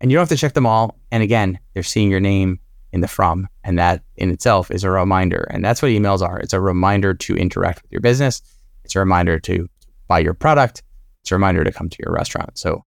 And 0.00 0.10
you 0.10 0.16
don't 0.16 0.22
have 0.22 0.28
to 0.28 0.36
check 0.36 0.52
them 0.52 0.66
all. 0.66 0.98
And 1.10 1.22
again, 1.22 1.58
they're 1.72 1.82
seeing 1.82 2.10
your 2.10 2.20
name 2.20 2.60
in 2.92 3.00
the 3.00 3.08
from, 3.08 3.48
and 3.64 3.78
that 3.78 4.02
in 4.16 4.30
itself 4.30 4.70
is 4.70 4.84
a 4.84 4.90
reminder. 4.90 5.48
And 5.48 5.64
that's 5.64 5.80
what 5.80 5.88
emails 5.88 6.20
are. 6.20 6.38
It's 6.38 6.52
a 6.52 6.60
reminder 6.60 7.14
to 7.14 7.34
interact 7.34 7.82
with 7.82 7.90
your 7.90 8.02
business. 8.02 8.42
It's 8.84 8.94
a 8.94 8.98
reminder 8.98 9.40
to 9.40 9.66
buy 10.08 10.18
your 10.18 10.34
product. 10.34 10.82
It's 11.22 11.32
a 11.32 11.36
reminder 11.36 11.64
to 11.64 11.72
come 11.72 11.88
to 11.88 11.96
your 12.04 12.12
restaurant. 12.12 12.58
So 12.58 12.84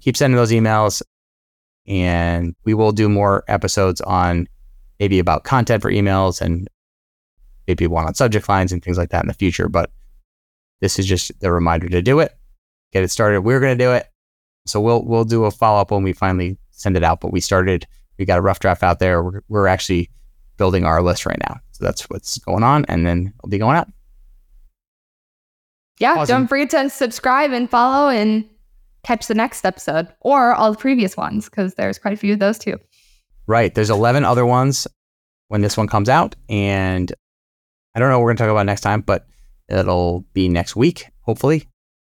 keep 0.00 0.18
sending 0.18 0.36
those 0.36 0.50
emails 0.50 1.00
and 1.86 2.54
we 2.64 2.74
will 2.74 2.92
do 2.92 3.08
more 3.08 3.42
episodes 3.48 4.02
on 4.02 4.48
maybe 5.00 5.18
about 5.18 5.44
content 5.44 5.80
for 5.80 5.90
emails 5.90 6.42
and 6.42 6.68
maybe 7.66 7.86
one 7.86 8.04
on 8.04 8.14
subject 8.14 8.50
lines 8.50 8.70
and 8.70 8.84
things 8.84 8.98
like 8.98 9.08
that 9.10 9.24
in 9.24 9.28
the 9.28 9.34
future. 9.34 9.70
But 9.70 9.90
this 10.82 10.98
is 10.98 11.06
just 11.06 11.40
the 11.40 11.50
reminder 11.50 11.88
to 11.88 12.02
do 12.02 12.20
it, 12.20 12.36
get 12.94 13.02
it 13.02 13.10
started. 13.10 13.42
We're 13.42 13.60
going 13.60 13.76
to 13.76 13.84
do 13.84 13.92
it. 13.92 14.08
So 14.66 14.80
we'll 14.80 15.04
we'll 15.04 15.24
do 15.26 15.44
a 15.44 15.50
follow 15.50 15.80
up 15.80 15.90
when 15.90 16.02
we 16.02 16.14
finally 16.14 16.56
send 16.70 16.96
it 16.96 17.04
out. 17.04 17.20
But 17.20 17.32
we 17.32 17.40
started. 17.40 17.86
We 18.18 18.24
got 18.24 18.38
a 18.38 18.42
rough 18.42 18.60
draft 18.60 18.82
out 18.82 18.98
there. 19.00 19.22
We're 19.22 19.40
we're 19.48 19.66
actually 19.66 20.08
building 20.56 20.84
our 20.84 21.02
list 21.02 21.26
right 21.26 21.38
now. 21.46 21.58
So 21.72 21.84
that's 21.84 22.08
what's 22.08 22.38
going 22.38 22.62
on, 22.62 22.86
and 22.86 23.04
then 23.06 23.34
it'll 23.38 23.50
be 23.50 23.58
going 23.58 23.76
out. 23.76 23.88
Yeah, 26.00 26.14
Awesome. 26.14 26.42
don't 26.42 26.48
forget 26.48 26.70
to 26.70 26.88
subscribe 26.90 27.52
and 27.52 27.68
follow 27.68 28.08
and 28.08 28.48
catch 29.04 29.26
the 29.26 29.34
next 29.34 29.64
episode 29.64 30.08
or 30.20 30.54
all 30.54 30.72
the 30.72 30.78
previous 30.78 31.16
ones 31.16 31.44
because 31.48 31.74
there's 31.74 31.98
quite 31.98 32.14
a 32.14 32.16
few 32.16 32.32
of 32.32 32.38
those 32.38 32.58
too. 32.58 32.78
Right. 33.46 33.74
There's 33.74 33.90
11 33.90 34.24
other 34.24 34.46
ones 34.46 34.86
when 35.48 35.60
this 35.60 35.76
one 35.76 35.86
comes 35.86 36.08
out, 36.08 36.34
and 36.48 37.12
I 37.94 38.00
don't 38.00 38.08
know 38.08 38.18
what 38.18 38.24
we're 38.24 38.30
going 38.30 38.38
to 38.38 38.42
talk 38.44 38.50
about 38.50 38.66
next 38.66 38.80
time, 38.80 39.02
but 39.02 39.26
it'll 39.68 40.24
be 40.32 40.48
next 40.48 40.74
week. 40.74 41.06
Hopefully, 41.20 41.68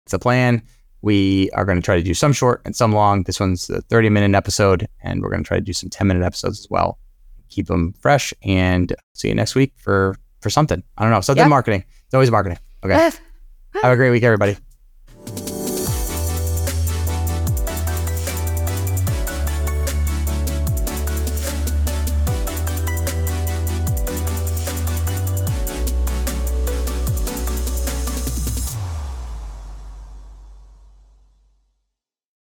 it's 0.06 0.12
a 0.12 0.18
plan. 0.18 0.62
We 1.02 1.50
are 1.50 1.64
going 1.64 1.76
to 1.76 1.82
try 1.84 1.96
to 1.96 2.02
do 2.02 2.14
some 2.14 2.32
short 2.32 2.62
and 2.64 2.74
some 2.74 2.92
long. 2.92 3.24
This 3.24 3.38
one's 3.38 3.68
a 3.68 3.82
30 3.82 4.08
minute 4.08 4.34
episode, 4.36 4.88
and 5.02 5.22
we're 5.22 5.30
going 5.30 5.42
to 5.42 5.46
try 5.48 5.58
to 5.58 5.62
do 5.64 5.72
some 5.72 5.90
10 5.90 6.06
minute 6.06 6.24
episodes 6.24 6.60
as 6.60 6.66
well. 6.70 6.98
Keep 7.50 7.66
them 7.66 7.92
fresh, 8.00 8.32
and 8.42 8.94
see 9.14 9.28
you 9.28 9.34
next 9.34 9.54
week 9.54 9.72
for 9.76 10.16
for 10.40 10.50
something. 10.50 10.82
I 10.98 11.02
don't 11.02 11.10
know, 11.10 11.20
something 11.20 11.42
Yeah. 11.44 11.48
marketing. 11.48 11.84
It's 12.06 12.14
always 12.14 12.30
marketing. 12.30 12.58
Okay. 12.84 12.94
Have 13.82 13.92
a 13.92 13.96
great 13.96 14.10
week, 14.10 14.22
everybody. 14.22 14.56